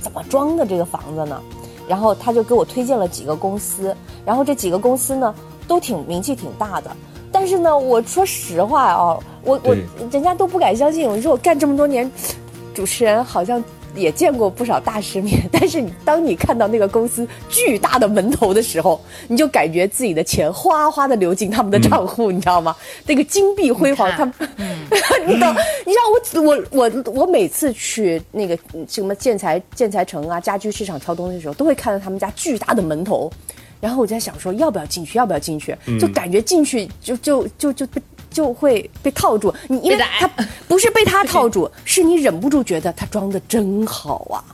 [0.00, 1.38] 怎么装的这个房子呢？
[1.86, 5.34] 然后他就给我推荐了几个公司，然后这几个公司呢
[5.66, 6.90] 都挺名气挺大的，
[7.32, 9.76] 但是呢，我说实话哦，我我
[10.10, 12.10] 人家都不敢相信，我说我干这么多年，
[12.72, 13.62] 主持人好像。
[13.98, 22.74] 也见过不少大世面， 但是你当你看到那个公司巨大的门头的时候，你就感觉自己的钱哗哗的流进他们的账户，你知道吗？
[23.06, 24.34] 那个金碧辉煌，他们，
[25.26, 25.54] 你懂？
[25.84, 33.30] 你知道我我我我每次去那个嗯什么建材建材城啊、家居市场挑东西的时候，都会看到他们家巨大的门头，
[33.80, 35.18] 然后我就在想说，要不要进去？
[35.18, 35.76] 要不要进去？
[36.00, 39.54] 就感觉进去就就就就被就会被套住。
[39.68, 40.28] 你因为他
[40.66, 44.44] 不是被他套住， 是你忍不住觉得他装的真好啊。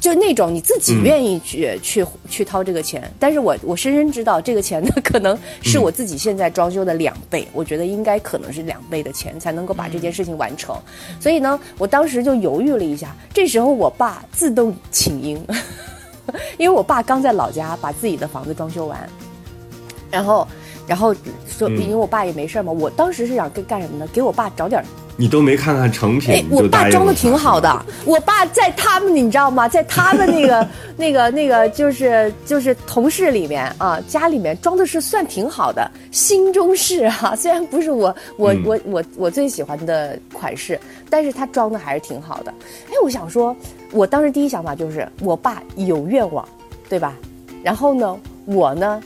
[0.00, 10.76] 就那种你自己愿意去、去去掏这个钱，但是我我深深知道这个钱呢，可能是我自己现在装修的两倍，我觉得应该可能是两倍的钱才能够把这件事情完成，
[11.20, 15.40] 所以呢，我当时就犹豫了一下，这时候我爸自动请缨，
[16.58, 19.08] 因为我爸刚在老家把自己的房子装修完，
[20.10, 20.44] 然后
[20.86, 21.14] 然后
[21.46, 24.06] 说，因为我爸也没事儿嘛，我当时是想干干什么呢？
[24.12, 24.84] 给我爸找点儿
[25.16, 27.86] 你都没看看成品，哎，我爸装的挺好的。
[28.06, 29.68] 我爸在他们，你知道吗？
[29.68, 30.66] 在他们那个、
[30.96, 42.52] 那个、那个，就是就是同事里面啊，家里面装的是算挺好的，新中式哈、虽然不是我我、嗯我我我最喜欢的款式，但是他装的还是挺好的。
[42.88, 43.54] 哎，我想说，
[43.92, 46.46] 我当时第一想法就是，我爸有愿望，
[46.88, 47.14] 对吧？
[47.62, 49.00] 然后呢，我呢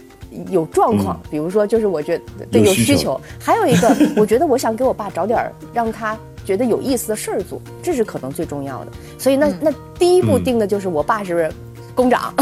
[0.51, 8.93] 有状况，比如说就是我觉得对嗯有需求还有一个， 我觉得我想给我爸找点儿让他觉得有意思的事儿做，这是可能最重要的。
[9.19, 11.51] 所以那那第一步嗯定的就是我爸是
[11.95, 12.35] 工长，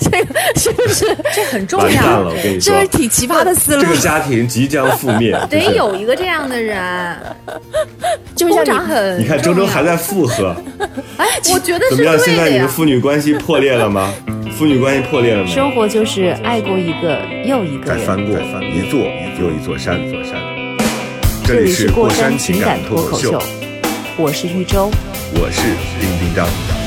[0.00, 3.88] 这 个是不是这很重要了，我跟你说是挺奇葩的思路这？
[3.88, 5.38] 个家庭即将覆灭。
[5.50, 7.16] 得有一个这样的人，
[8.34, 10.56] 就是长你很你看周周还在附和，
[11.18, 12.18] 哎，我觉得是怎么样？
[12.18, 12.66] 现在你的。
[12.66, 14.12] 父女关系破裂了吗？
[14.56, 15.50] 父女关系破裂了吗？
[15.50, 17.98] 生活就是爱过一个又一个人。
[17.98, 19.00] 再翻过一座
[19.40, 20.34] 又一座山，座山。
[21.44, 23.42] 这里是过山情感脱口秀，
[24.16, 24.88] 我是玉州。
[25.34, 25.60] 我是
[26.00, 26.83] 丁丁张。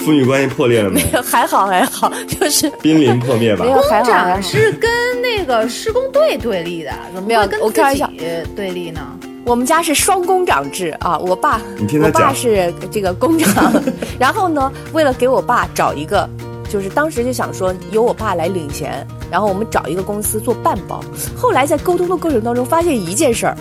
[0.00, 1.22] 父女关系破裂了没有？
[1.22, 3.70] 还好还好， 就是濒临破灭吧没？
[3.70, 4.40] 有还工好还好。
[4.40, 4.90] 长是跟
[5.22, 9.00] 那个施工队对立的，怎么没有会跟我开玩笑自己对立呢？
[9.46, 13.72] 我们家是双工长制啊，我爸你听他我爸是这个工长，
[14.18, 16.28] 然后呢，为了给我爸找一个，
[16.68, 21.02] 就是当时就想说由我爸来领钱，然后我们找一个公司做半包。
[21.36, 23.56] 后来在沟通的过程当中，发现一件事儿，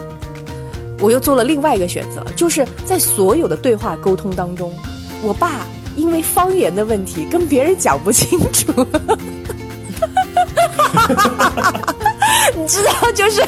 [1.00, 4.72] 我又做了另外一个选择，就是在所有的对话沟通当中，
[5.24, 5.66] 我爸
[6.00, 8.74] 因为方言的问题跟别人讲不清楚。
[12.56, 13.42] 你知道，就是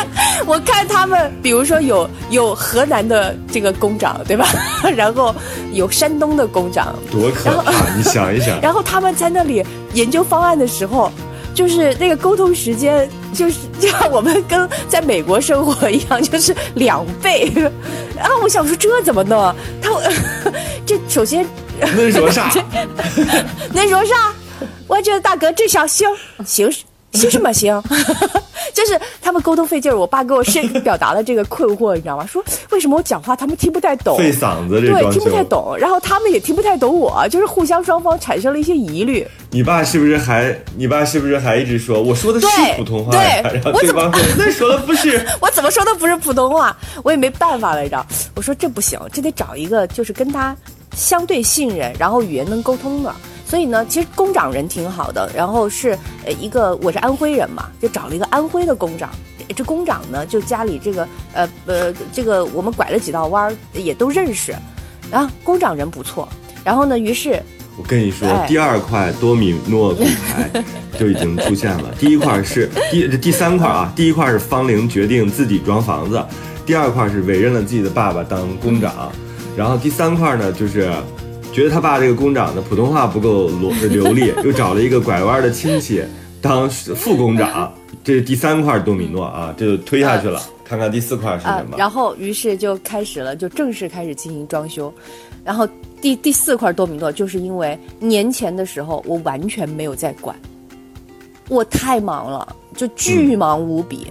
[0.46, 4.46] 我看他们，比如说有有河南的这个工长，对吧？
[4.96, 5.34] 然后
[5.72, 7.72] 有山东的工长，多可怕！
[7.96, 11.10] 你想一想，然后他们在那里研究方案的时候，
[11.54, 17.52] 就是那个沟通时间，就是就像我们跟在美国生活一样，就是两倍。
[18.16, 19.54] 然后我想说这怎么弄？
[19.82, 19.90] 他
[20.86, 21.46] 这首先
[21.80, 22.50] 恁说啥？
[23.74, 24.32] 恁说啥？
[24.86, 26.08] 我觉得大哥这小行
[26.44, 26.70] 行
[27.12, 27.80] 行什么行？
[28.74, 32.26] 就是他们沟通费劲儿，我爸给我深表达了这个困惑，你知道吗？
[32.26, 35.42] 说为什么我讲话他们听不太懂，费嗓子这对，听不太。
[35.44, 39.26] 懂，然后他们也听不太懂我，就是互相双方产生了一些疑虑。
[39.50, 40.54] 你爸是不是还？
[40.76, 43.42] 你爸是不是还一直说我说的是普通话呀？
[43.42, 45.26] 对然后我怎么对方说那说的不是。
[45.40, 48.06] 我怎么说都不是普通话，我也没办法了，你知道？
[48.34, 50.54] 我说这不行，这得找一个就是跟他
[50.98, 53.14] 相对信任，然后语言能沟通的。
[53.46, 59.08] 所以呢，其实工长人挺好的，然后是呃一个我是安徽人嘛，就找了一个安徽的工长。
[59.56, 64.54] 这工长呢，就家里这个呃呃这个我们拐了几道弯儿也都认识，
[65.10, 66.28] 然后工长人不错。
[66.62, 67.42] 然后呢，于是
[67.78, 70.50] 我跟你说，第二块多米诺骨牌
[70.98, 71.94] 就已经出现了。
[71.98, 76.22] 第一块是第第三块啊，第一块是方玲决定自己装房子，
[76.66, 79.10] 第二块是委任了自己的爸爸当工长，
[79.58, 80.88] 然后第三块呢就是
[81.52, 86.00] 觉得他爸这个工长的普通话不够流流利， 又找了一个拐弯的亲戚
[86.40, 87.74] 当副工长。
[88.04, 90.40] 这是第三块多米诺啊，这就推下去了。
[90.64, 91.76] 看看第四块是啊什，么？
[91.76, 94.92] 然后于是就开始了，就正式开始进行装修。
[95.44, 95.66] 然后
[96.00, 100.36] 第第四块多米诺，就是因为年前的时候我完全没有在管，
[101.48, 104.06] 我太忙了，就巨忙无比。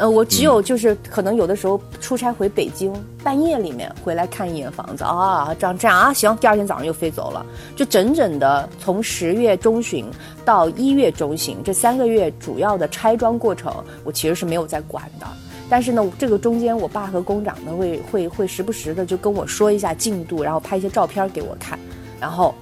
[0.00, 2.90] 呃，我只有就是可能有的时候出差回北京，
[3.22, 7.44] 半夜里面回来看一眼房子啊，这样这样啊，行，第二天早上又飞走了，
[7.76, 10.06] 就整整的从十月中旬
[10.42, 13.70] 到一月中旬这三个月主要的拆装过程，
[14.02, 15.26] 我其实是没有在管的。
[15.68, 21.78] 但是呢，这个中间我爸和工长呢会会会时不时的就跟我说一下进度，然后拍一些照片给我看，
[22.18, 22.54] 然后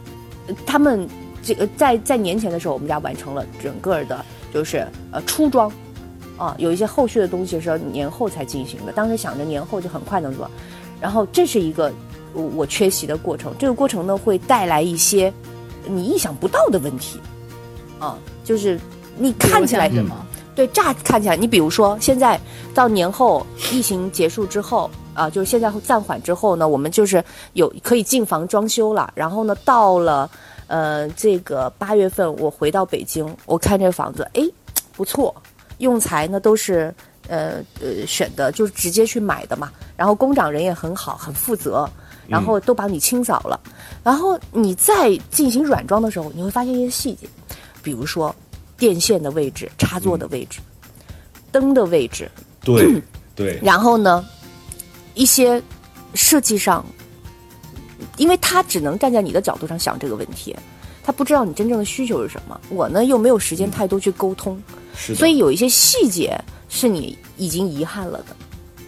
[0.48, 1.08] 呃他们
[1.40, 5.72] 这个在在年前的时候，我们家完成了整个的，就是呃初装，
[6.38, 8.92] 啊，有一些后续的东西是要年后才进行的。
[8.92, 10.48] 当时想着年后就很快能做，
[11.00, 11.92] 然后这是一个
[12.32, 13.52] 我我缺席的过程。
[13.58, 15.30] 这个过程呢会带来一些
[15.86, 17.20] 你意想不到的问题，
[17.98, 18.80] 啊，就是
[19.18, 20.14] 你看起来什么？
[20.54, 22.40] 对，乍看起来，你比如说现在
[22.74, 27.22] 到年后疫情结束之后啊，就是现在暂缓之后呢，我们就是
[27.52, 29.12] 有可以进房装修了。
[29.14, 30.28] 然后呢，到了
[30.66, 34.42] 呃这个八月份，我回到北京，我看这个房子，哎，
[34.96, 35.32] 不错，
[35.78, 36.94] 用材呢都是
[37.28, 39.72] 呃呃选的，就是直接去买的嘛。
[39.96, 41.88] 然后工长人也很好，很负责，
[42.28, 43.58] 然后都帮你清扫了。
[44.04, 47.26] 然后你再进行软装的时候，你会发现一些细节，
[47.82, 48.34] 比如说
[48.76, 50.60] 电线的位置、插座的位置、
[51.50, 52.30] 灯的位置，
[52.62, 53.02] 对
[53.34, 54.24] 对，然后呢，
[55.14, 55.60] 一些
[56.14, 56.84] 设计上，
[58.16, 60.54] 因为他只能站在你的角度上想这个问题，
[61.02, 62.60] 他不知道你真正的需求是什么。
[62.68, 64.62] 我呢又没有时间太多去沟通，
[64.98, 65.14] 是。
[65.14, 66.36] 所以有一些细节
[66.68, 68.36] 是你已经遗憾了的，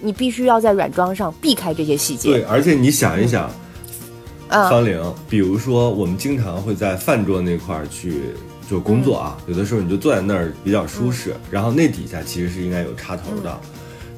[0.01, 2.29] 你必须要在软装上避开这些细节。
[2.29, 3.49] 对，而且你想一想，
[4.49, 8.15] 啊，方玲，比如说我们经常会在饭桌那块儿去
[8.69, 13.61] 就工作啊，有的时候你就坐在那儿比较舒适，然后那底下其实是应该有插头的。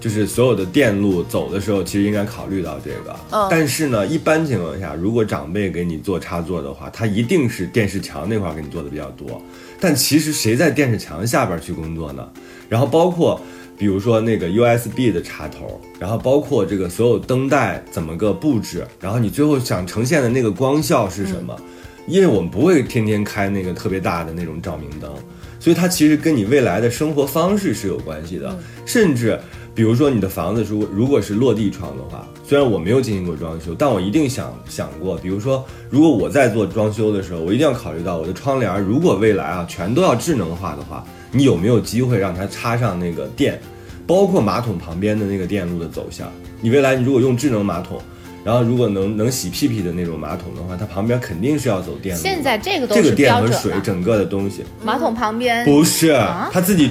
[0.01, 3.17] 就是所有的电路走的时候，其实应该考虑到这个。
[3.31, 9.41] 嗯但是呢，一般情况下，如果长辈给你做插座的话，他一定是电视墙那块儿给你做的比较多。
[9.83, 12.25] 但其实谁在电视墙下边去工作呢？
[12.69, 13.41] 然后包括
[13.77, 21.61] 比如说那个 USB 的插头，然后包括这个所有灯带怎么个布置，然后你最后想呈现的那个光效是什么？
[22.07, 25.13] 因为我们不会天天开那个特别大的那种照明灯，
[25.59, 28.57] 所以它其实跟你未来的生活方式是有关系的，
[28.87, 29.37] 甚至。
[29.75, 43.59] 比如说你的房子如果如果是落地窗的话，虽然我没有进行过装修，但我一定想想过，比如说如果我在做装修的时候，我一定要考虑到我的窗帘，如果未来啊全都要智能化的话，你有没有机会让它插上那个电，
[44.07, 46.31] 包括马桶旁边的那个电路的走向？
[46.61, 47.99] 你未来你如果用智能马桶，
[48.45, 52.29] 然后如果能能洗屁屁的那种马桶的话，它旁边肯定是要走电路的。
[52.29, 53.51] 现在这个都这个电和。
[53.51, 56.91] 水整个的东西马桶旁边不是啊他自己。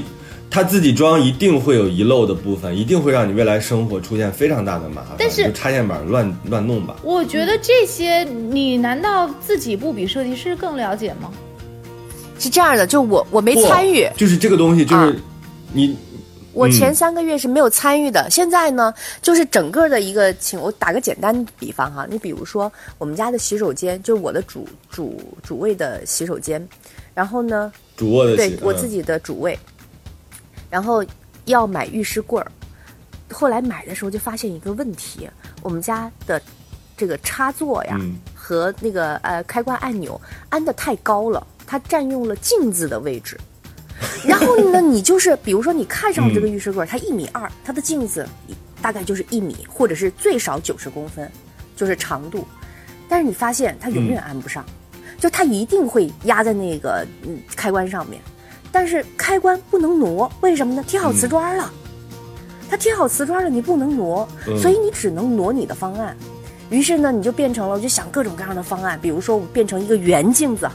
[0.51, 5.15] 他自己装一定会有遗漏的部分，一定会让你未来生活出现非常大的麻烦。
[5.17, 6.97] 但是就插线板乱乱弄吧。
[7.03, 11.31] 我觉得这些，你难道自己不比设计师更了解吗？
[12.37, 15.15] 是这样的，就我我没参与，就是这个东西，就是啊
[15.71, 15.95] 你
[16.53, 18.27] 我嗯前三个月是没有参与的。
[18.29, 26.67] 现在呢，就是整个的一个情，我打个简单比方哈，你比如说我们家的洗手间，就是我的主主主卫的洗手间，
[27.13, 29.57] 然后呢，主卧的洗嗯对我自己的主卫，
[30.71, 31.05] 然后
[31.45, 32.51] 要买浴室柜儿。
[33.31, 35.29] 后来买的时候就发现一个问题，
[35.61, 36.41] 我们家的
[36.97, 40.19] 这个插座呀、嗯和那个呃开关按钮
[40.49, 43.39] 安的太高了，它占用了镜子的位置。
[44.27, 48.27] 然后呢，你就是比如说你看上了这个浴室柜儿，它一米二，它的镜子
[48.81, 51.31] 大概就是一米，或者是最少九十公分，
[51.77, 52.45] 就是长度。
[53.07, 54.65] 但是你发现它永远安不上，
[55.17, 58.21] 就它一定会压在那个嗯开关上面，
[58.71, 60.83] 但是开关不能挪，为什么呢？
[60.87, 61.71] 贴好瓷砖了，
[62.69, 66.15] 它贴好瓷砖了，你不能挪，嗯所以你只能挪你的方案。
[66.69, 70.65] 于是呢，你就变成了，我就想各种各样的方案，比如说我变成一个圆镜子，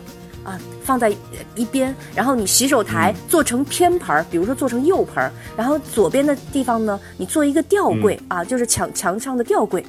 [0.44, 1.10] 啊，放在
[1.54, 9.82] 一边，然后你洗手台做成偏盆儿，比如说做成右盆儿，然后左边的地方呢，你做一个吊柜、啊，就是墙墙上的吊柜，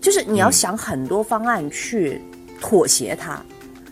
[0.00, 2.22] 就是你要想很多方案去
[2.60, 3.42] 妥协它。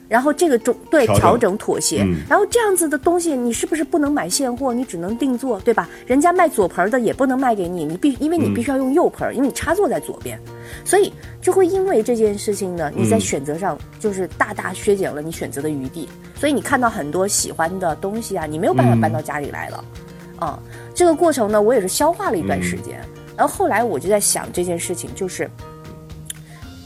[0.08, 1.58] 然后这个中对调整。
[1.58, 2.22] 妥协，嗯。
[2.28, 4.72] 然后这样子的东西，你是不是不能买现货？
[4.72, 5.88] 你只能定做，对吧？
[6.06, 10.38] 人家卖左盆儿的也不能卖给你，你必因为你必须要用右盆儿，因为你插座在左边，
[10.84, 19.84] 所以就会因为这件事情呢，你在嗯选择上就是大大削减了你选择的余地，所以你看到很多喜欢的东西啊，你没有办法嗯搬到家里来了，
[20.38, 20.62] 啊、
[20.94, 23.00] 这个过程呢，我也是消化了一段时间，
[23.36, 25.50] 然后后来我就在想这件事情，就是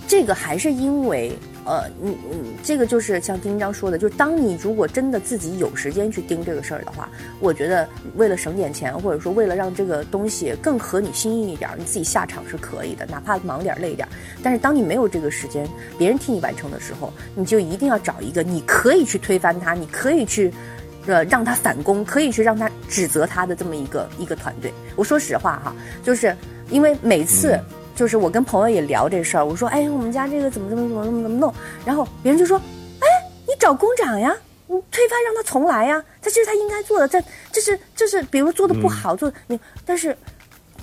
[0.09, 1.37] 这个还是因为。
[1.65, 7.09] 呃，嗯嗯，这个就是像丁章说的，就是当你如果真的自己有时间去盯这个事儿的话，
[7.41, 14.07] 我觉得为了省点钱，或者说为了让这个东西更合你心意一点，你自己下场是可以的，哪怕忙点累点。
[14.43, 20.53] 但是当你没有这个时间，别人替你完成的时候，你就一定要找一个你可以去推翻他，你可以去。
[21.05, 24.73] 呃，让他反攻，可以去让他指责他的这么一个一个团队。
[24.95, 26.33] 我说实话哈，就是
[26.71, 27.59] 因为每次、
[27.95, 31.53] 就是我跟朋友也聊这事儿，我说，哎，我们家这个怎么怎么怎么怎么怎么弄，
[31.84, 32.57] 然后别人就说，
[33.01, 33.07] 哎，
[33.47, 34.34] 你找工长呀，
[34.66, 37.22] 你推翻让他重来呀，他这是他应该做的，这
[37.53, 40.16] 这是这是比如做的不好，做的你，但是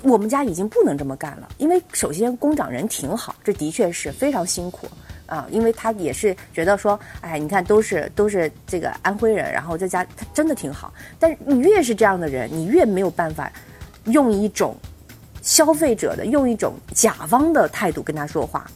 [0.02, 4.86] 我们家已经不能这么干了，因为首先工长人挺好，这的确是非常辛苦
[5.26, 13.52] 啊，因为他也是觉得说，哎，你看都是都是这个安徽人，然后在家他真的挺好，但是你越是这样的人，你越没有办法
[14.06, 14.74] 用一种
[15.42, 18.70] 消费者的用一种甲方的态度跟他说话，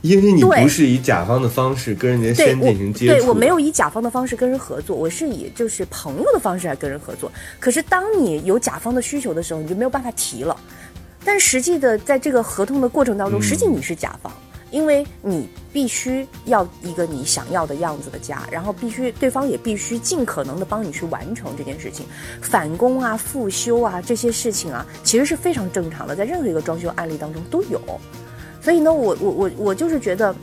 [0.00, 7.30] 因为你不是以甲方的方式跟人家先进行接触，对我没有以甲方的方式跟人合作，我是以就是朋友的方式来跟人合作。
[7.60, 10.56] 可是当你有甲方的需求的时候，你就没有办法提了。
[11.24, 13.42] 但实际的在这个合同的过程当中，嗯。
[13.42, 14.32] 实际你是甲方，
[14.72, 22.04] 因为你必须要一个你想要的样子的家，然后必须对方也必须尽可能的帮你去完成这件事情。
[22.40, 27.80] 返工啊、复修啊这些事情啊，其实是非常正常的，在任何一个装修案例当中都有。
[28.60, 30.34] 所以呢，我我我我就是觉得。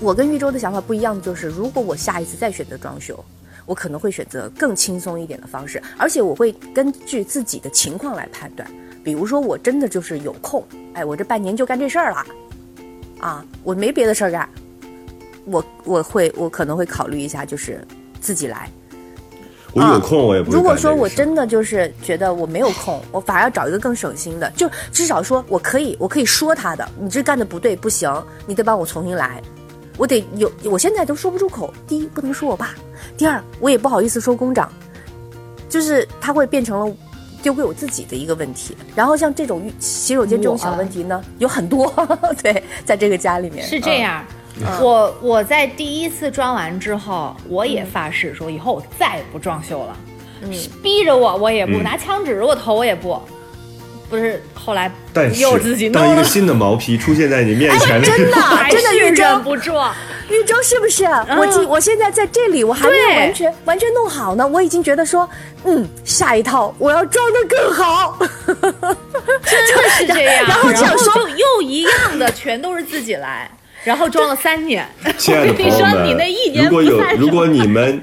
[0.00, 3.18] 我跟玉州的想法不一样，就是如果我下一次再选择装修，
[3.64, 8.70] 我可能会选择更轻松一点的方式，而且我会根据自己的情况来判断。
[9.02, 10.62] 比如说，我真的就是有空，
[10.92, 12.22] 哎，我这半年就干这事儿了，
[13.22, 14.48] 啊，我没别的事儿干，
[15.44, 17.80] 我我会我可能会考虑一下，就是
[18.20, 18.68] 自己来。
[19.74, 28.12] 我有空我也不会如果说我真的就是觉得我没有空，我反而要找一个更省心的，就至少说我可以，我可以说他的，你这干的不对，不行，
[28.44, 29.40] 你得帮我重新来。
[29.96, 31.72] 我得有，我现在都说不出口。
[31.86, 32.70] 第一，不能说我爸；
[33.16, 34.70] 第二，我也不好意思说工长，
[35.68, 36.96] 就是他会变成了
[37.42, 38.76] 丢给我自己的一个问题。
[38.94, 41.92] 然后像这种浴洗手间这种小问题呢，有很多，
[42.42, 44.24] 对，在这个家里面是这样。
[44.80, 49.96] 我我在第一次装完之后，我也发誓说以后我再也不装修了。
[50.42, 50.50] 嗯，
[50.82, 53.20] 逼着我我也不，拿枪指着我头我也不。
[54.12, 58.36] 不是后来，但是又自己弄当一个新的毛坯出现在你面前真的
[58.70, 59.72] 真的玉州忍不住。
[60.28, 61.04] 玉州是不是？
[61.38, 65.26] 我今我现在在这里，我还没有完全完全弄好呢，我已经觉得说，
[65.64, 68.18] 嗯，下一套我要装的更好。
[68.46, 73.50] 真的是这样，然后这样说就又一样的，全都是自己来，
[73.82, 74.86] 然后装了三年。
[75.16, 78.02] 亲爱的我跟你说，朋友们，你那一年 如果有不算什么如果你们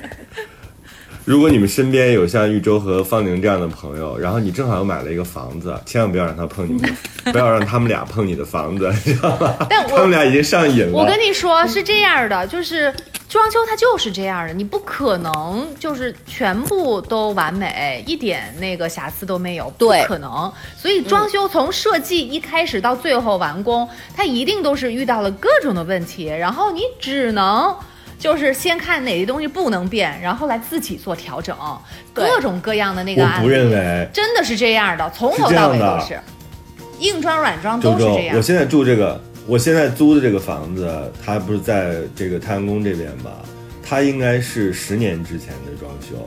[1.29, 6.97] 如果你们身边有像玉州和方宁这样的朋友，然后你正好又买了一个房子，千万不要让他碰你们，
[7.31, 9.67] 不要让他们俩碰你的房子，知道吧？
[9.69, 10.91] 但我他们俩已经上瘾了。
[10.91, 12.91] 我跟你说是这样的，就是
[13.29, 20.51] 装修它就是这样的，你不可能就是全部都完美，一点那个瑕疵都没有，不可能。
[20.75, 27.75] 所以装修从设计一开始到最后完工，它一定都是遇到了各种的问题，然后你只能。
[28.19, 31.55] 就是先看哪些东西不能变，然后来自己做调整，
[32.13, 33.43] 各种各样的那个案例。
[33.43, 34.07] 我不认为。
[34.13, 36.19] 真的是这样的，从头到尾都是，
[36.99, 38.41] 硬装软装周周都是这，样我。
[38.41, 43.31] 现在住这个，我现在租的这个房子，它不是在这个太阳宫这边吧？
[43.81, 46.17] 它应该是十年之前的装修，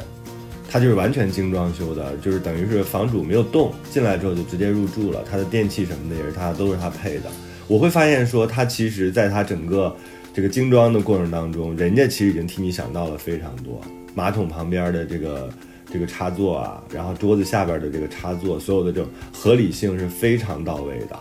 [0.71, 7.25] 它就是完全精装修的，就是等于是房主没有动，进来之后就直接入住了，它的电器什么的也是它都是它配的。
[7.69, 9.95] 我会发现说，它其实在它整个
[10.33, 13.81] 这个精装的过程当中，人家其实已经替你想到了非常多，
[14.15, 15.49] 马桶旁边的这个。
[15.93, 21.19] 这个插座啊，然后桌子下边的这个插座，所有的这种合理性是非常到位的。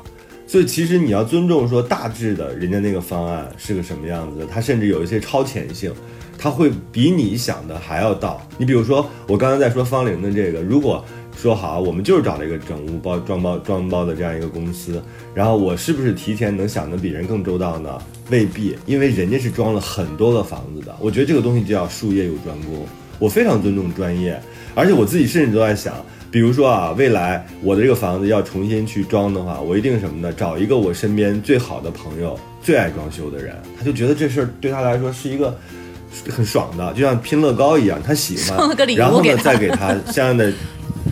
[0.48, 5.92] 所以其实你要尊重说大致的人家那个方案是个什么样子的，它甚至有一些超前性，
[6.38, 8.42] 它会比你想的还要到。
[8.58, 11.04] 你比如说我刚才在说方玲的这个，如果
[11.42, 15.02] 说好我们就是找了一个整屋包装包装包的这样一个公司，
[15.34, 18.00] 然后我是不是提前能想的比人更周到呢？
[18.30, 20.96] 未必，因为人家是装了很多个房子的。
[21.00, 22.86] 我觉得这个东西就叫术业有专攻，
[23.18, 24.40] 我非常尊重专业，
[24.76, 25.96] 而且我自己甚至都在想。
[26.30, 30.32] 比如说啊，未来我的这个房子要重新去装的话，我一定什么呢？
[30.32, 35.58] 找一个我身边最好的朋友，最爱装修的人，他就觉得这事儿对他来说是一个
[36.30, 40.54] 很爽的，就像拼乐高一样，他喜欢送了个礼， 物然后呢再给他相应的。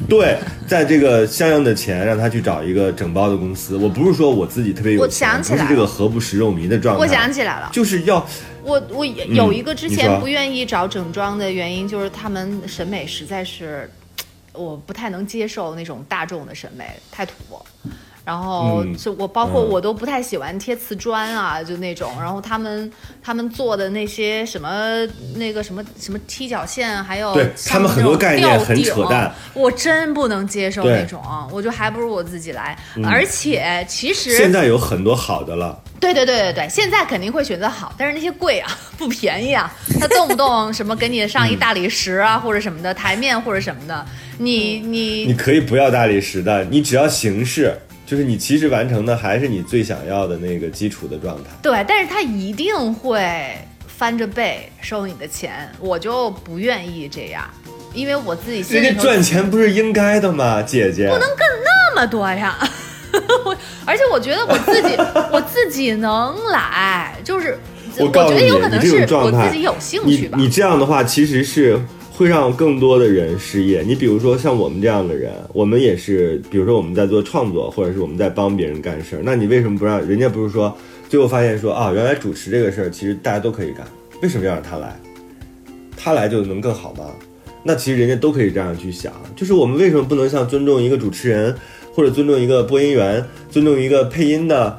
[0.09, 0.37] 对，
[0.67, 3.77] 在这个相应的钱，让他去找一个整包的公司。
[3.77, 6.99] 我不是说我自己特别有我，想起来不是这个何不食肉糜的状态。
[6.99, 8.25] 我想起来了，就是要
[8.63, 13.89] 我我有一个之前不愿意找整装的原因，就是他们审美实在是，
[14.53, 17.33] 我不太能接受那种大众的审美，太土。
[18.29, 18.95] 然后嗯。
[18.95, 19.69] 就我包括嗯。
[19.69, 22.11] 我都不太喜欢贴瓷砖啊，就那种。
[22.19, 22.91] 然后他们
[23.23, 24.69] 他们做的那些什么
[25.35, 31.19] 那个什么什么踢脚线，还有对他们很多概念很扯淡，我真不能接受那种，
[31.51, 32.77] 我就还不如我自己来。
[33.03, 35.81] 而且其实现在有很多好的了。
[35.99, 39.69] 对对对对对，现在肯定会选择好，但是那些贵啊， 不便宜啊，
[39.99, 44.05] 他动不动什么给你上一大理石啊，或者什么的台面或者什么的，
[44.37, 47.77] 你你你可以不要大理石的，你只要形式，
[48.09, 51.51] 就是你其实完成的还是你最想要的那个基础的状态。
[51.61, 53.55] 对，但是他一定会
[53.85, 57.47] 翻着倍收你的钱，我就不愿意这样，
[57.93, 61.05] 因为我自己心里人家赚钱不是应该的吗，姐姐？
[61.07, 62.57] 不能干那么多呀。
[63.45, 63.55] 我
[63.85, 64.95] 而且我觉得我自己
[65.31, 67.59] 我自己能来，就是
[67.97, 70.35] 我觉告诉你，你得有可能是我自己有兴趣吧。
[70.35, 71.79] 你你这样的话，其实是
[72.19, 73.81] 会让更多的人失业。
[73.81, 80.27] 你比如说像我们这样的人，我们也是，比如说我们在做创作，或者是我们在帮别人干事儿，那你为什么不让人家？
[80.27, 83.87] 不是说最后发现说啊，原来主持这个事儿其实大家都可以干，
[84.21, 84.99] 为什么要让他来？
[85.95, 87.05] 他来就能更好吗？
[87.63, 91.55] 那其实人家都可以这样去想，就是我们为什么不能像尊重一个主持人，
[91.93, 94.77] 或者尊重一个播音员，尊重一个配音的，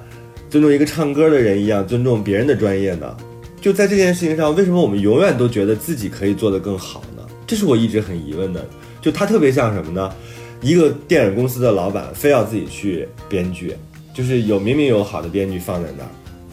[0.51, 3.17] 尊重一个唱歌的人一样尊重别人的专业呢？
[3.63, 7.03] 就在这件事情上，为什么我们永远都觉得自己可以做得更好？
[7.51, 8.65] 这是我一直很疑问的。
[9.01, 10.15] 就他特别像什么呢？
[10.61, 13.77] 一个电影公司的老板非要自己去编剧，
[14.15, 16.11] 就是有明明有好的编剧放在那儿，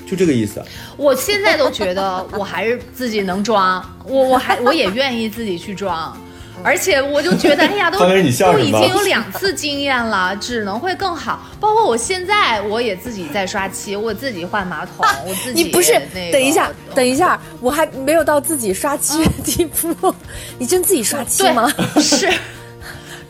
[0.10, 0.60] 就这个意思。
[0.98, 6.18] 我现在都觉得我还是自己能装，我我还我也愿意自己去装，
[6.64, 11.48] 而且我就觉得，哎呀，都 都已经有两次经验了，只能会更好。
[11.60, 15.94] 包括我现在，我也自己在刷漆，我自己换马桶，我自己你不是
[16.32, 20.14] 等一下，等一下，我还没有到自己刷漆的地步。
[20.58, 21.72] 你真自己刷漆对吗？
[22.02, 22.30] 是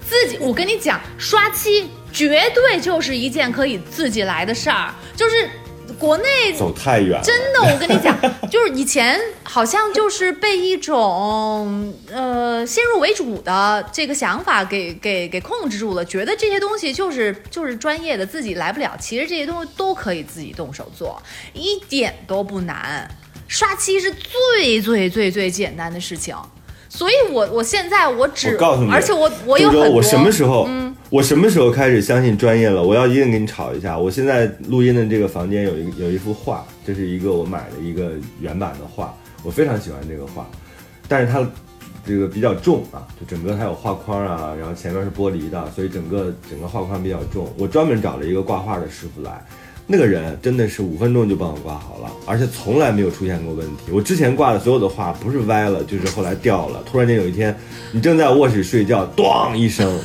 [0.07, 5.49] 自己，我跟你讲，刷漆绝对就是一件可以自己来的事儿，就是。
[5.99, 8.15] 国内走太远，真的，我跟你讲，
[8.49, 18.95] 就是以前好像就是被一种呃先入为主的这个想法给给给控制住了，觉得这些东西就是就是专业的，自己来不了。
[18.99, 21.21] 其实这些东西都可以自己动手做，
[21.53, 23.09] 一点都不难。
[23.47, 26.35] 刷漆是最最最最简单的事情，
[26.89, 32.83] 所以我我现在我只我告诉你，而且我我有很多，我什么时候，嗯，我什么时候开始相信专业了？
[32.83, 33.97] 我要一定跟你吵一下。
[33.97, 40.45] 我现在录音的这个房间有一有一幅画，这是一个我买的一个原版的画，我非常喜欢这个画，
[41.07, 41.47] 但是它
[42.05, 47.47] 这个比较重啊，就整个它有画框啊，然后前面是玻璃的，所以整个整个画框比较重。
[47.57, 49.41] 我专门找了一个挂画的师傅来。
[49.89, 53.83] 那个人真的是五分钟就帮我挂好了，而且从来没有出现过问题。
[53.93, 56.83] 我之前挂的所有的画不是歪了，就是后来掉了。
[56.85, 57.57] 突然间有一天，
[57.93, 59.97] 你正在卧室睡觉，咣一声，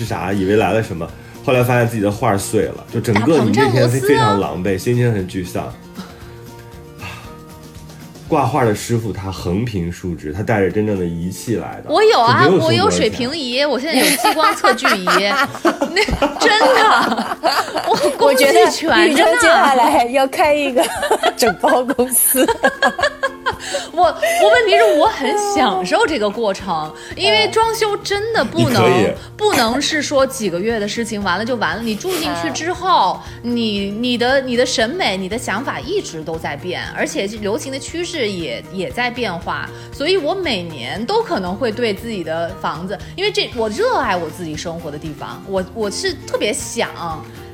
[0.00, 0.32] 是啥？
[0.32, 1.06] 以为来了什么，
[1.44, 5.70] 后来发现自己的画碎了，就整个你那天非非常狼狈，心情很沮丧。
[8.26, 11.90] 挂画的师傅他横平竖直，他带着真正的仪器来的。
[11.92, 15.04] 我有啊，有我有水平仪，我现在有激光测距仪，
[15.64, 16.04] 那
[16.38, 17.36] 真的，
[17.88, 19.74] 我我觉得全宇宙接下。
[19.74, 20.82] 来要开一个
[21.36, 22.46] 整包公司。
[23.92, 31.82] 我我问题是我很享受这个过程，因为装修真的不能不能是说几个月的事情完了就完了。
[31.82, 46.90] 你住进去之后，你你的你的审美、你的想法一直都在变，而且流行的趋势也也在变化，所以我每年都可能会对自己的房子，因为这我热爱我自己生活的地方，我我是特别想。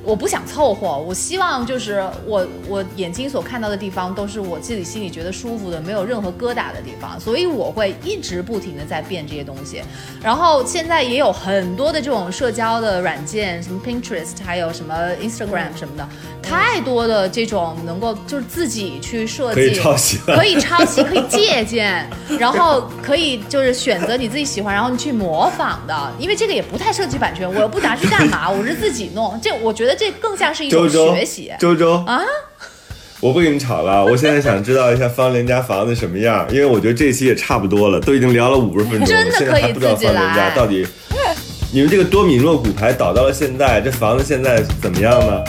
[0.07, 9.83] 我不想凑合，我希望就是我我眼睛所看到的地方都是我自己心里觉得舒服的，没有任何疙瘩的地方，所以我会一直不停的在变这些东西。
[10.23, 16.09] 然后现在也有很多的这种社交的软件，什么 Pinterest，还有什么 Instagram 什么的，
[16.41, 31.53] 太多的这种能够就是自己去设计，可以抄袭可以抄袭，可以借鉴，然后可以就是选择你自己喜欢，然后你去模仿的，因为这个也不太涉及版权，我又不拿去干嘛，我是自己弄，这我觉得这更像是一种周周学习。
[31.59, 32.21] 周周啊，
[33.21, 40.87] 我不跟你吵了，我现在想知道一下方林家房子什么样，因为我觉得这期也差不多了，都已经聊了五十分钟了， 现在还不知道方林家到底。
[41.73, 45.43] 你们这个多米诺骨牌倒到了现在，这房子现在怎么样呢？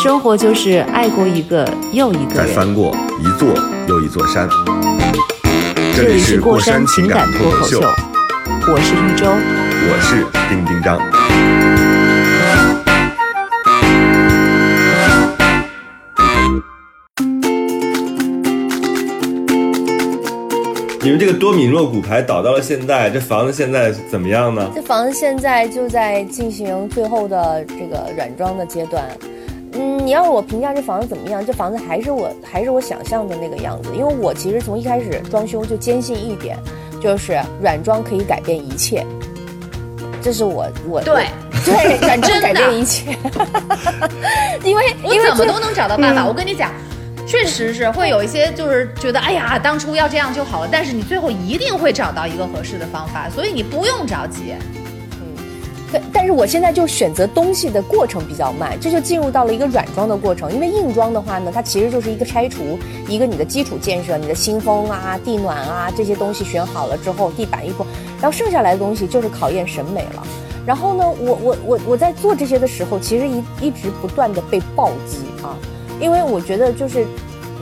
[0.00, 2.36] 生活就是爱过一个又一个人。
[2.36, 3.48] 再翻过一座
[3.88, 4.48] 又一座山。
[5.94, 9.26] 这里是过山情感脱口秀，我是玉周。
[9.84, 11.51] 我是丁丁张。
[21.02, 24.70] 你们这个多米诺骨牌倒到了现在，这房子现在怎么样呢？
[24.72, 29.04] 这房子现在就在进行最后的这个软装的阶段。
[29.72, 31.44] 嗯，你要我评价这房子怎么样？
[31.44, 36.56] 这房子还是我还是我想象的那个样子，因为我其实从一开始装修就坚信一点，
[37.02, 39.04] 就是软装可以改变一切。
[40.22, 41.26] 这是我我对
[41.64, 43.10] 对软装 改变一切，
[44.62, 46.22] 因为我因为这怎么都能找到办法。
[46.22, 46.70] 嗯我跟你讲，
[47.32, 54.54] 确实是会有一些就是觉得，哎呀，当初要这样就好了，但是你最后一定会找到一个合适的方法，所以你不用着急。
[55.18, 55.42] 嗯。
[55.90, 60.52] 但，但是我现在就选择东西的过程比较慢，这就进入到了一个软装的过程。
[60.52, 62.78] 因为硬装的话呢，它其实就是一个拆除，
[63.08, 67.86] 一个你的基础建设，你的新风啊、地暖啊这些东西选好了之后，地板一铺，
[68.20, 70.22] 然后剩下来的东西就是考验审美了。
[70.66, 75.56] 然后呢，我我我我在做这些的时候，其实一一直不断的被暴击啊，
[76.02, 77.04] 因为我觉得就是，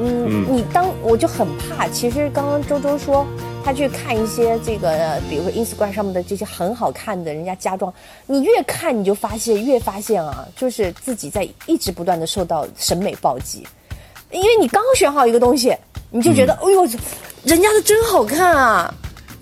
[0.01, 1.87] 嗯，嗯你当我就很怕。
[1.89, 3.27] 其实刚刚周周说
[3.63, 7.93] 他去看一些这个，呃比如说 Instagram 上面的这些很好看的人家家装，
[8.27, 13.67] 你越看你就发现越发现啊，就是自己在一直不断的受到审美暴击，
[14.31, 15.77] 因为你刚选好一个东西，
[16.11, 16.83] 你就觉得，哎呦，
[17.45, 18.93] 人家的真好看啊。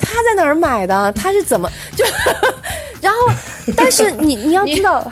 [0.01, 1.12] 他在哪儿买的？
[1.12, 2.05] 他是怎么就？
[3.01, 3.18] 然后，
[3.76, 5.09] 但是你你要知道，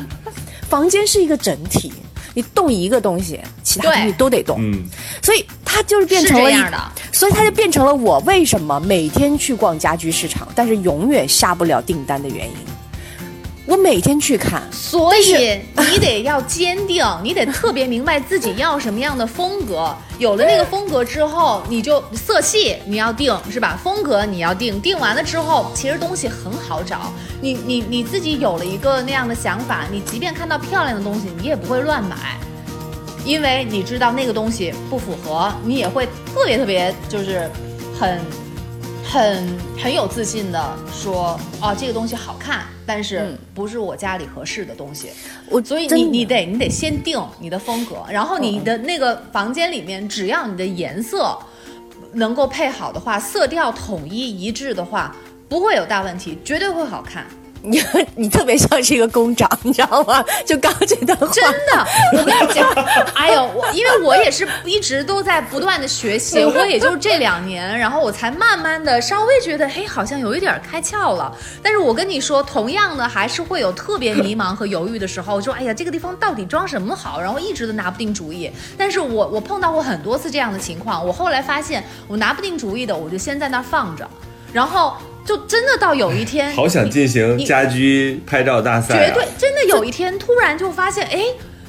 [0.68, 1.92] 房间是一个整体，
[2.34, 4.56] 你动一个东西，其他东西都得动。
[4.58, 4.84] 嗯，
[5.22, 12.54] 所以它就是变成了一是这样的所以它就变成了我为什么每天去逛家居市场，但是永远下不了订单的原因。
[13.64, 15.60] 我每天去看，所以
[15.90, 19.94] 你得要坚定，你得特别明白自己要什么样的风格。
[20.18, 23.78] 有了那个风格之后，你就色系你要定是吧？
[23.82, 27.12] 风格你要定，定完了之后，其实东西很好找。
[27.40, 32.16] 你你你自己有了一个那样的想法，你即便看到漂亮的东西，你也不会乱买。
[33.24, 36.04] 因为你知道那个东西不符合，你也会
[36.34, 37.48] 特别特别就是
[37.98, 38.20] 很
[39.12, 39.46] 很
[39.76, 45.10] 很有自信的说，哦，这个东西好看，但是嗯不是我家里合适的东西。
[45.50, 51.38] 我所以你你得你得先定你的风格，然后你的那个房间里面，只要你的颜色
[52.14, 55.14] 能够配好的话，色调统一一致的话，
[55.46, 57.26] 不会有大问题，绝对会好看。
[57.62, 57.82] 你
[58.16, 60.24] 你特别像是一个工长，你知道吗？
[60.44, 62.68] 就刚这段话，真的，我跟你讲，
[63.14, 71.32] 哎呦，我因为我也是一直都在不断的学习，我也就这两年，然后我才慢慢的稍微觉得，嘿，好像有一点开窍了。
[71.62, 78.50] 但是我跟你说，同样的还是会有特别迷茫和犹豫的时候，说，哎呀，这个地方到底装什么好，然后一直都拿不定主意。
[78.76, 84.08] 但是我我碰到过很多次这样的情况，我后来发现，我拿不定主意的，我就先在那放着，
[84.52, 84.94] 然后
[85.24, 91.24] 就真的到有一天，好想进行家居拍照大赛、啊，绝对真的有一天突然就发现，哎，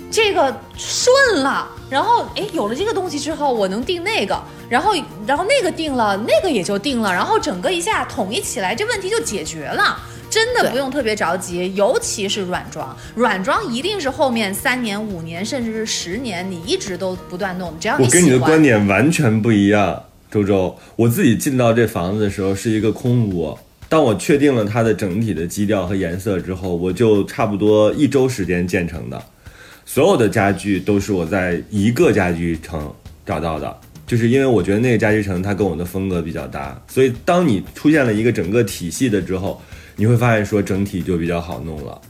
[0.10, 4.93] 这个顺了，然后哎有了这个东西之后，我能定那个，然后
[5.28, 9.97] 然后那个定了，那个也就定了，然后整个一下统一起来，这问题就解决了。
[10.30, 17.72] 真的不用特别着急，尤其是软装，软装一定是后面三年、五年，甚至是十年，你一直都不断弄。
[17.80, 20.76] 只要我跟你的观点完全不一样，周周。
[20.96, 23.56] 我自己进到这房子的时候是一个空屋，
[23.88, 29.24] 当我确定了它的整体的基调和颜色之后，我就差不多一周时间建成的。
[29.86, 32.92] 所有的家具都是我在一个家具城
[33.24, 33.78] 找到的，
[34.08, 39.62] 就是因为我觉得那个家具城它跟我的风格比较搭，所以当你出现了一个整个体系的之后，
[39.96, 42.02] 你会发现说整体就比较好弄了。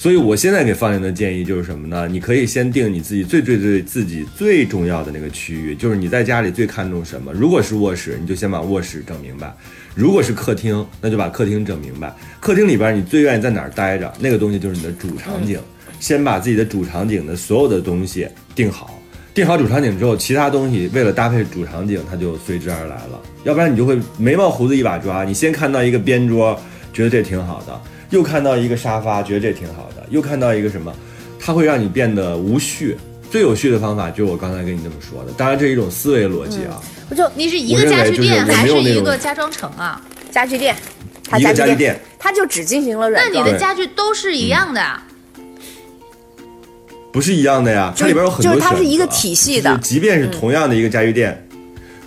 [0.00, 2.08] 所以我现在给方玲的建议就是什么呢？
[2.10, 7.30] 你可以先定你自己最最最自己最重要的那个区域，就是你在家里最看重什么。
[7.34, 9.48] 如果是卧室，你就先把卧室整明白；
[9.94, 12.10] 如果是客厅，那就把客厅整明白。
[12.40, 15.60] 客厅里边你最愿意在哪儿待着，那个东西就是你的主场景。
[15.98, 18.98] 先把自己的主场景的所有的东西定好，
[19.34, 23.20] 定好主场景之后，其他东西为了搭配主场景，它就随之而来了。
[23.44, 26.58] 要不然你就会眉毛胡子一把抓，你先看到一个边桌，
[26.90, 27.78] 觉得这挺好的，
[28.10, 30.94] 又看到一个沙发，觉得这挺好的，又看到一个什么，
[31.38, 32.96] 它会让你变得无序。
[33.30, 36.82] 最有序的方法就是我刚才跟你这么说的，当然这是一种思维逻辑啊。
[37.08, 40.00] 我就你是一个家具店还是一个家装城啊？
[40.30, 40.76] 家具店，
[41.28, 45.06] 他一个家具具店，它就只进行了软装那你的家具都是一样的啊？
[47.12, 51.48] 不是一样的呀，它里边有很多就是它是一个体系的就是即便是同样的一个家具店，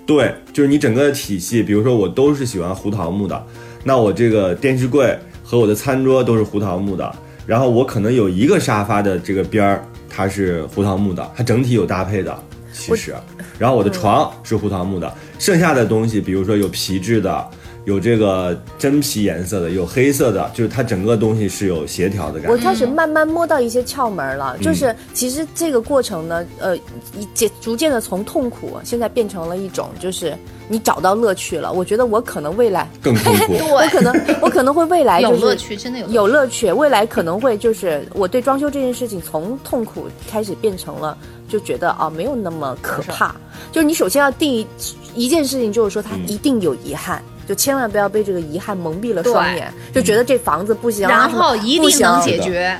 [0.05, 3.45] 对，就是你整个的体系，比如说我都是喜欢胡桃木的，
[3.83, 5.17] 那我这个电视柜
[5.53, 12.35] 和我的餐桌都是胡桃木的，然后我可能有一个沙发的这个边儿它是胡桃木的，它整体有搭配的，
[12.73, 13.13] 其实，
[13.59, 17.47] 然后我的床是胡桃木的，剩下的东西，比如说有皮质的。
[17.85, 22.51] 有这个真皮颜色的，有黑色的，就是它整个东西是有协调的感觉。
[22.51, 30.33] 我开始慢慢摸到一些窍门了，嗯就是其实这个过程呢，呃，一渐逐渐的从痛苦，现在变成了一种，就是
[30.69, 31.73] 你找到乐趣了。
[31.73, 33.53] 我觉得我可能未来，更痛苦。
[33.73, 41.17] 我可能 我可能会未来就是有乐趣，真的有乐趣有乐趣，未来可能会就是我对装修这件事情从痛苦开始变成了
[41.49, 43.35] 就觉得啊没有那么可怕。
[43.73, 44.67] 就是你首先要定一
[45.15, 47.21] 一件事情，就是说它一定有遗憾。
[47.47, 52.77] 就千万不要被这个遗憾蒙蔽了双眼，就觉得这房子不行，然后一定能解决。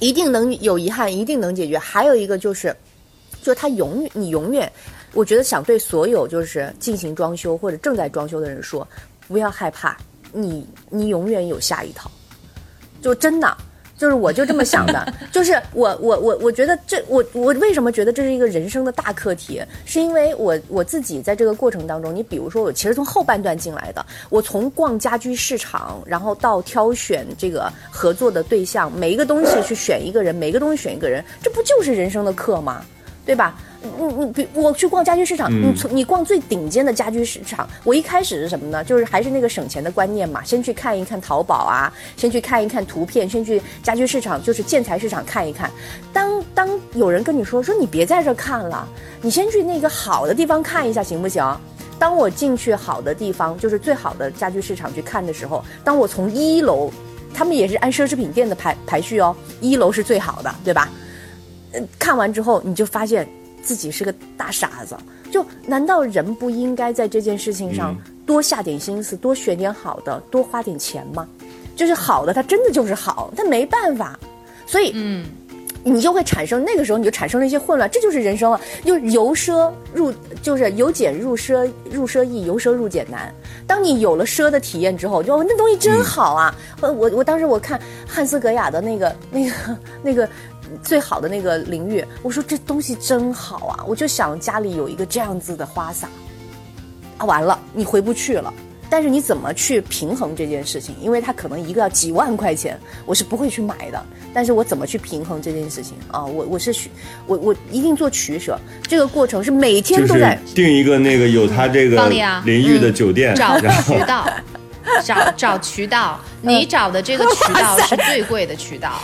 [0.00, 1.78] 一定能有遗憾，一定能解决。
[1.78, 2.76] 还有一个就是，
[3.42, 4.70] 就是他永远，你永远，
[5.14, 8.86] 我觉得想对所有就是进行装修或者正在装修的人说，
[9.28, 9.96] 不要害怕，
[10.32, 12.10] 你你永远有下一套，
[13.00, 13.56] 就真的。
[13.96, 32.84] 就是我就这么想的， 就是我我我我觉得这我我为什么觉得这是一个人生的大课题，是因为我我自己在这个过程当中，你比如说我其实从后半段进来的，我从逛家居市场，然后到挑选这个合作的对象，每一个东西去选一个人，每一个东西选一个人，这不就是人生的课吗？
[33.24, 33.56] 对吧？
[33.98, 38.82] 你你比我去逛家居市场，嗯你从你逛最顶尖的家居市场，我一开始是什么呢？
[38.82, 45.70] 就是还是那个省钱的观念嘛，先去看一看淘宝啊，先去看一看图片，先去家居市场，就是建材市场看一看。
[46.12, 48.88] 当当有人跟你说说你别在这看了，
[49.20, 51.44] 你先去那个好的地方看一下行不行？
[51.98, 56.90] 当我进去好的地方，就是最好的家居市场去看的时候，当我从一楼，
[57.32, 60.90] 他们也是按奢侈品店的排排序哦，一楼是最好的，对吧？
[61.72, 63.28] 呃看完之后，你就发现
[63.64, 64.96] 自己是个大傻子。
[65.32, 71.26] 就难道人不应该在这件事情上多下点心思，多选点好的，多花点钱吗？
[71.74, 74.16] 就是好的，它真的就是好，它没办法。
[74.64, 75.26] 所以，嗯，
[75.82, 83.34] 你就会产生那个时候你就产生了一些混乱，这就是人生了，就由奢入，就是由俭入奢，入奢易，由奢入俭难。
[83.66, 86.54] 当你有了奢的体验之后，就哦那东西真好啊！
[86.80, 89.52] 我我我当时我看汉斯格雅的那个那个
[90.02, 90.28] 那个
[90.82, 93.84] 最好的那个淋浴，我说这东西真好啊！
[93.86, 96.08] 我就想家里有一个这样子的花洒，
[97.18, 98.52] 啊，完了你回不去了。
[98.90, 100.94] 但是你怎么去平衡这件事情？
[101.00, 104.00] 因为它可能一个要几万块钱，我是不会去买的。
[104.32, 106.24] 但是我怎么去平衡这件事情啊？
[106.24, 106.90] 我我是取
[107.26, 110.38] 我我一定做取舍，这个过程是每天就是都在。
[110.54, 112.08] 定一个那个有他这个
[112.44, 114.28] 淋浴的酒店， 找渠道，
[115.02, 119.02] 找找渠道，你找的这个渠道是最贵的渠道，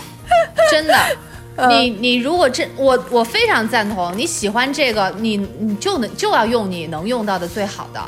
[0.69, 0.95] 真的。
[1.69, 8.01] 你你如果真我我非常赞同，你喜欢这个，你你就能就要用你能用到的最好的。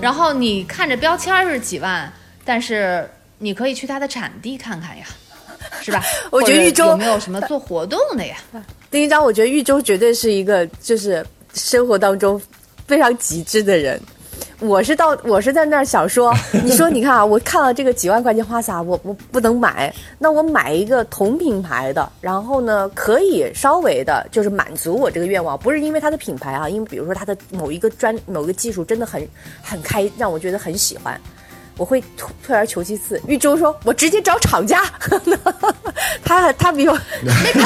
[0.00, 2.12] 然后你看着标签儿是几万，
[2.44, 5.04] 但是你可以去它的产地看看呀，
[5.80, 6.02] 是吧？
[6.30, 8.36] 我觉得豫州有没有什么做活动的呀？
[8.90, 11.24] 丁一章，我觉得豫州绝对是一个就是
[11.54, 12.40] 生活当中
[12.86, 14.00] 非常极致的人。
[14.60, 16.34] 我是到我是在那儿想说，
[16.64, 29.26] 你说你看啊，我看了这个几万块钱花洒，我我不能买，那我买一个同品牌的，然后呢可以稍微的就是满足我这个愿望，不是因为它的品牌啊，因为比如说它的某一个专某个技术真的很
[29.62, 31.20] 很开，让我觉得很喜欢。
[31.76, 33.20] 我会退退而求其次。
[33.26, 34.82] 玉州说：“我直接找厂家，
[36.24, 36.96] 他他比我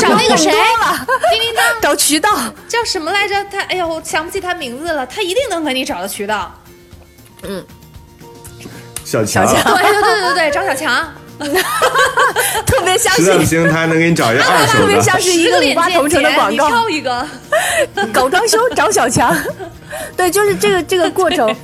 [0.01, 2.31] 找那个谁，叮叮当找渠道。
[2.69, 3.45] 叫什么来着？
[3.51, 5.07] 他哎呦，我想不起他名字了。
[5.07, 6.53] 他一定能给你找到渠道。
[9.05, 11.09] 小强，小强对对对对对，张小强，
[12.67, 15.03] 特别像实在不行他还能给你找一个二手特别的。
[15.03, 17.27] 像是一个五八同城的广你告，挑一个。
[18.13, 19.37] 搞装修找小强。
[20.17, 21.57] 对，就是这个这个过程，呃，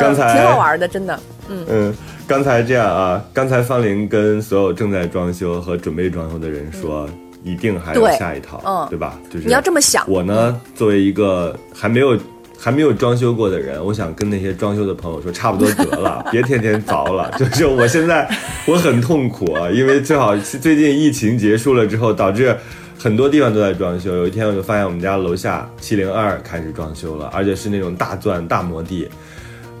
[0.00, 1.18] 刚才挺好玩的，真的。
[1.48, 1.94] 嗯嗯，
[2.26, 7.08] 刚才这样啊，刚才方林跟所有正在装修和准备装修的人说，
[7.42, 9.18] 一定还有下一套，嗯对吧？
[9.30, 12.18] 就是你要这么想我呢，作为一个还没有
[12.58, 17.30] 还没有装修过的人，我想跟那些装修的朋友说，差不多得了， 别天天凿了。
[17.38, 18.28] 就是我现在
[18.66, 22.56] 我很痛苦啊，因为正好最近疫情结束了之后，导致。
[23.00, 24.12] 很多地方都在装修。
[24.16, 29.08] 有一天我就发现我们家楼下七零二开始装修了，而且是那种大钻大摩地。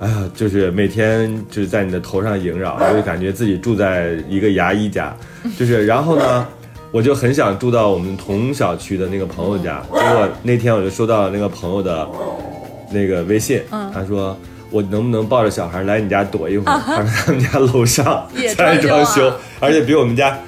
[0.00, 5.14] 哎呀，就是每天就是在你的头上萦绕，我就感觉自己住在一个牙医家，
[5.58, 6.46] 就是然后呢，
[6.92, 12.08] 我就很想住到我们同小区的那个朋友家，结果那天我就收到了那个朋友的
[12.92, 13.60] 那个微信，
[13.92, 14.36] 他说
[14.70, 16.80] 我能不能抱着小孩来你家躲一会儿？
[16.86, 18.26] 他说他们家楼上
[18.56, 20.38] 在装修，而且比我们家。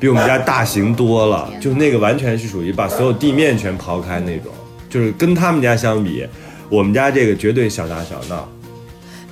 [0.00, 4.52] 比我们家大型多了，就那个完全是属于把所有地面全刨开那种，
[4.90, 6.26] 就是跟他们家相比，
[6.68, 8.46] 我们家这个绝对小打小闹。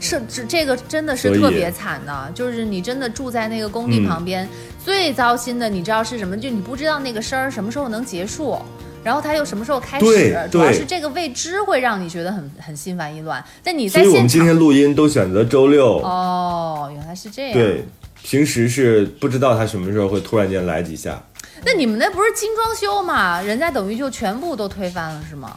[0.03, 4.46] 是这这个真的是特别惨的，就是你真的住在那个工地嗯旁边，
[4.84, 6.36] 最糟心的你知道是什么？
[6.36, 8.59] 就你不知道那个声儿什么时候能结束，
[9.05, 13.42] 然后它又什么时候开对始，主要是这个未知会让你觉得很很心烦意乱。
[13.62, 17.53] 但你所以我们今天录音都选择周六，哦，原来是这样。
[17.53, 17.84] 对，
[18.22, 21.22] 平时是不知道它什么时候会突然间来几下。
[21.64, 23.40] 那你们那不是精装修嘛？
[23.40, 25.57] 人家等于就全部都推翻了是吗？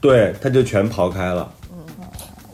[0.00, 1.52] 对，他就全刨开了。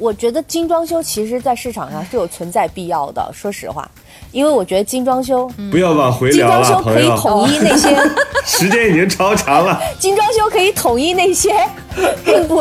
[0.03, 3.89] 我觉得精装修其实在市场上是有存在必要的，说实话，
[4.33, 7.97] 因为我觉得精装修，不要往回精聊了，装修可以，统一那些，
[8.45, 9.81] 时间已经超长了。
[10.01, 11.55] 精装修可以统一那些，
[12.25, 12.61] 并不，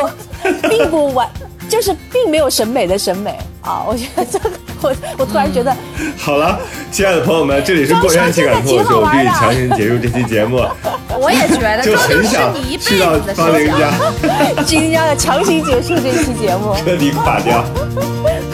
[0.70, 1.28] 并不完，
[1.68, 3.84] 就是并没有审美的审美啊。
[3.88, 4.52] 我觉得这个，
[4.82, 5.76] 我我突然觉得，
[6.18, 6.60] 好了，
[6.92, 10.58] 亲爱的朋友们，这里是过山情感脱口秀，我必须强行结束这期节目，
[11.20, 13.46] 我也觉得，就是很想你一辈去到子的事情。
[13.46, 13.92] 方玲家
[14.66, 16.76] 今天要强行结束这期节目。
[16.84, 17.64] 彻底垮掉。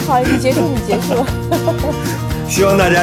[0.06, 1.24] 好，你结束，你结束。
[2.48, 3.02] 希望大家，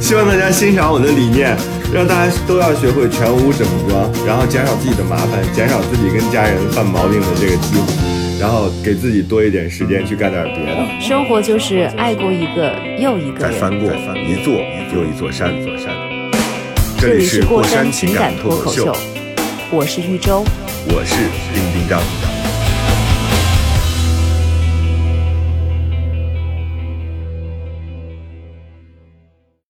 [0.00, 1.56] 希望大家欣赏我的理念，
[1.92, 7.92] 让大家都要学会全屋整装，然后减少自己的麻烦，减少自己跟家人犯毛病的这个机会，
[8.40, 11.00] 然后给自己多一点时间去干点别的。
[11.00, 13.52] 生活就是爱过一个又一个人。
[13.52, 14.54] 再翻过一座
[14.94, 15.92] 又一座山，座山。
[16.98, 19.00] 这这里里是是过山情情感感脱口秀脱口秀，，
[19.70, 20.44] 我是玉州。
[20.88, 21.14] 我是
[21.54, 22.43] 丁丁张。